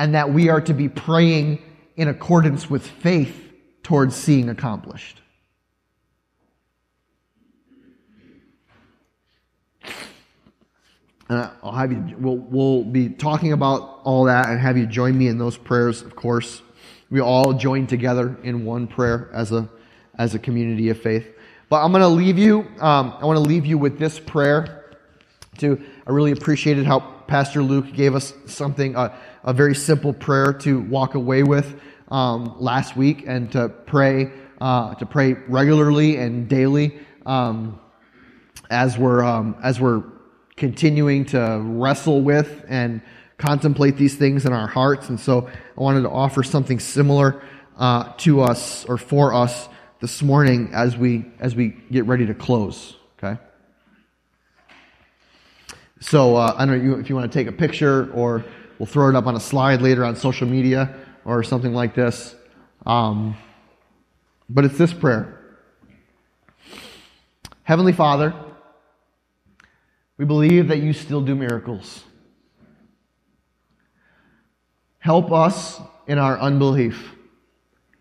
[0.00, 1.62] and that we are to be praying
[1.94, 5.20] in accordance with faith towards seeing accomplished.
[11.28, 15.18] And I'll have you, we'll, we'll be talking about all that and have you join
[15.18, 16.62] me in those prayers, of course.
[17.10, 19.68] We all join together in one prayer as a,
[20.16, 21.28] as a community of faith.
[21.68, 24.96] But I'm going to leave you, um, I want to leave you with this prayer.
[25.58, 27.00] To, I really appreciated how
[27.30, 32.56] Pastor Luke gave us something, uh, a very simple prayer to walk away with um,
[32.58, 37.78] last week and to pray uh, to pray regularly and daily um,
[38.68, 40.02] as we're um, as we're
[40.56, 43.00] continuing to wrestle with and
[43.38, 45.08] contemplate these things in our hearts.
[45.08, 47.44] And so I wanted to offer something similar
[47.78, 49.68] uh, to us or for us
[50.00, 52.96] this morning as we as we get ready to close.
[53.22, 53.40] Okay.
[56.00, 58.44] So uh, I don't know if you want to take a picture or
[58.78, 60.94] we'll throw it up on a slide later on social media
[61.24, 62.34] or something like this.
[62.86, 63.36] Um,
[64.48, 65.36] but it's this prayer
[67.62, 68.34] Heavenly Father,
[70.16, 72.02] we believe that you still do miracles.
[74.98, 77.14] Help us in our unbelief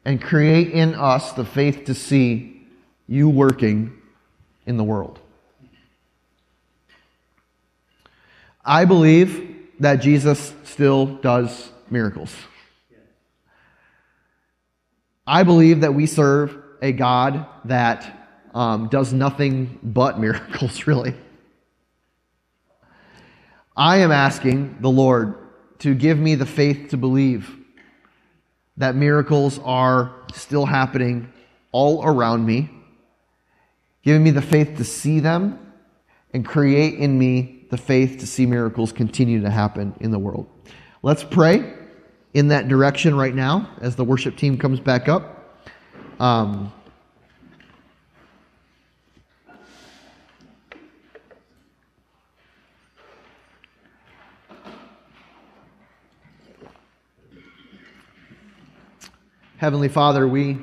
[0.06, 2.66] and create in us the faith to see
[3.08, 3.94] you working
[4.66, 5.20] in the world.
[8.70, 12.32] I believe that Jesus still does miracles.
[15.26, 21.16] I believe that we serve a God that um, does nothing but miracles, really.
[23.76, 25.34] I am asking the Lord
[25.80, 27.52] to give me the faith to believe
[28.78, 31.34] that miracles are still happening
[31.72, 32.70] all around me,
[34.04, 35.74] giving me the faith to see them
[36.36, 40.48] and create in me the faith to see miracles continue to happen in the world.
[41.02, 41.74] Let's pray
[42.34, 45.64] in that direction right now as the worship team comes back up.
[46.20, 46.74] Um,
[59.58, 60.58] Heavenly Father, we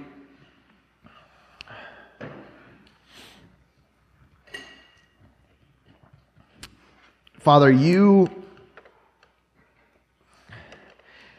[7.47, 8.28] Father, you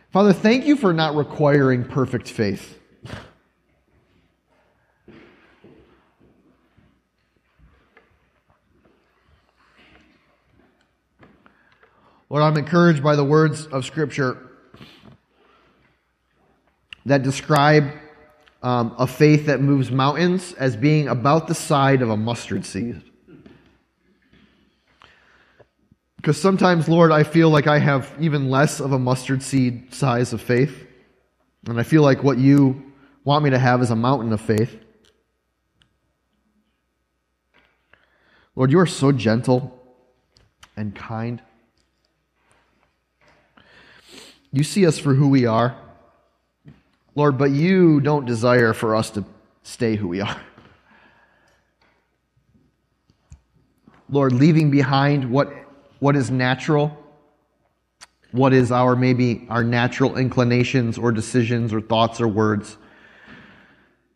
[0.09, 2.79] Father, thank you for not requiring perfect faith.
[12.29, 14.37] Lord, I'm encouraged by the words of Scripture
[17.05, 17.91] that describe
[18.63, 23.03] um, a faith that moves mountains as being about the side of a mustard seed.
[26.17, 30.33] Because sometimes, Lord, I feel like I have even less of a mustard seed size
[30.33, 30.85] of faith.
[31.67, 32.91] And I feel like what you
[33.23, 34.79] want me to have is a mountain of faith.
[38.55, 39.79] Lord, you are so gentle
[40.75, 41.41] and kind.
[44.51, 45.77] You see us for who we are.
[47.13, 49.25] Lord, but you don't desire for us to
[49.63, 50.41] stay who we are.
[54.09, 55.51] Lord, leaving behind what,
[55.99, 56.95] what is natural,
[58.31, 62.77] what is our maybe our natural inclinations or decisions or thoughts or words.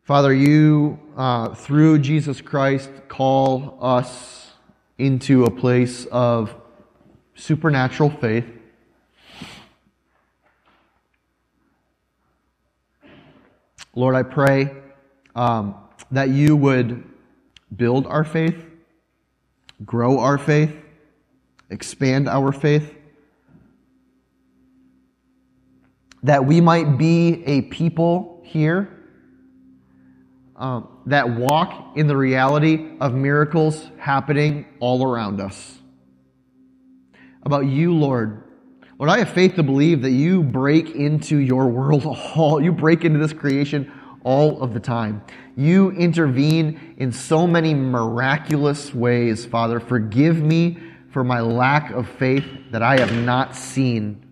[0.04, 4.52] Father, you, uh, through Jesus Christ, call us
[4.98, 6.54] into a place of
[7.34, 8.46] supernatural faith
[13.94, 14.74] Lord, I pray
[15.36, 15.74] um,
[16.10, 17.04] that you would
[17.76, 18.56] build our faith,
[19.84, 20.74] grow our faith,
[21.72, 22.94] expand our faith,
[26.22, 28.88] that we might be a people here
[30.56, 35.78] um, that walk in the reality of miracles happening all around us.
[37.44, 38.44] About you, Lord,
[38.98, 42.06] Lord, I have faith to believe that you break into your world
[42.36, 43.90] all, you break into this creation
[44.22, 45.22] all of the time.
[45.56, 49.80] You intervene in so many miraculous ways, Father.
[49.80, 50.78] Forgive me
[51.12, 54.24] for my lack of faith that I have not seen.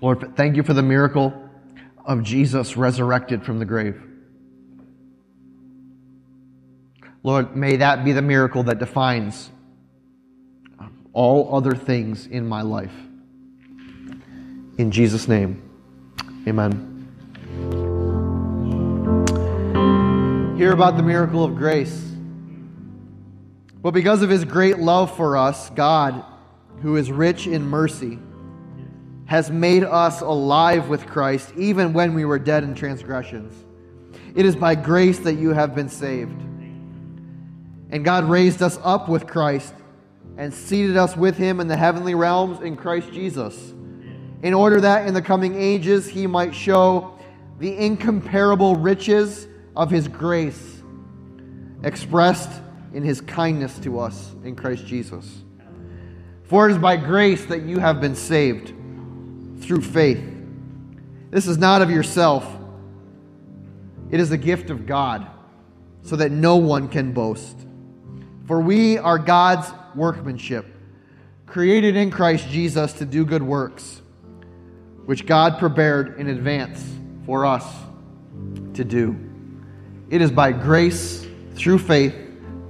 [0.00, 1.50] Lord, thank you for the miracle
[2.04, 4.00] of Jesus resurrected from the grave.
[7.22, 9.50] Lord, may that be the miracle that defines
[11.12, 12.94] all other things in my life.
[14.78, 15.62] In Jesus' name,
[16.46, 16.89] amen.
[20.60, 22.12] Hear about the miracle of grace.
[23.80, 26.22] But because of his great love for us, God,
[26.82, 28.18] who is rich in mercy,
[29.24, 33.54] has made us alive with Christ even when we were dead in transgressions.
[34.34, 36.38] It is by grace that you have been saved.
[37.88, 39.72] And God raised us up with Christ
[40.36, 43.72] and seated us with him in the heavenly realms in Christ Jesus,
[44.42, 47.18] in order that in the coming ages he might show
[47.58, 49.46] the incomparable riches
[49.76, 50.82] of his grace
[51.82, 52.50] expressed
[52.92, 55.42] in his kindness to us in Christ Jesus.
[56.44, 58.72] For it is by grace that you have been saved
[59.60, 60.22] through faith.
[61.30, 62.44] This is not of yourself,
[64.10, 65.26] it is a gift of God,
[66.02, 67.56] so that no one can boast.
[68.46, 70.66] For we are God's workmanship,
[71.46, 74.02] created in Christ Jesus to do good works,
[75.06, 76.84] which God prepared in advance
[77.24, 77.64] for us
[78.74, 79.29] to do.
[80.10, 82.14] It is by grace through faith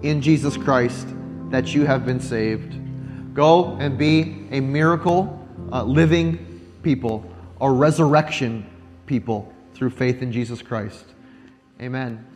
[0.02, 1.08] in Jesus Christ
[1.48, 2.78] that you have been saved.
[3.34, 7.24] Go and be a miracle uh, living people,
[7.60, 8.68] a resurrection
[9.06, 11.06] people through faith in Jesus Christ.
[11.80, 12.26] Amen.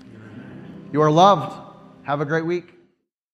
[0.91, 1.55] You are loved.
[2.05, 2.73] Have a great week.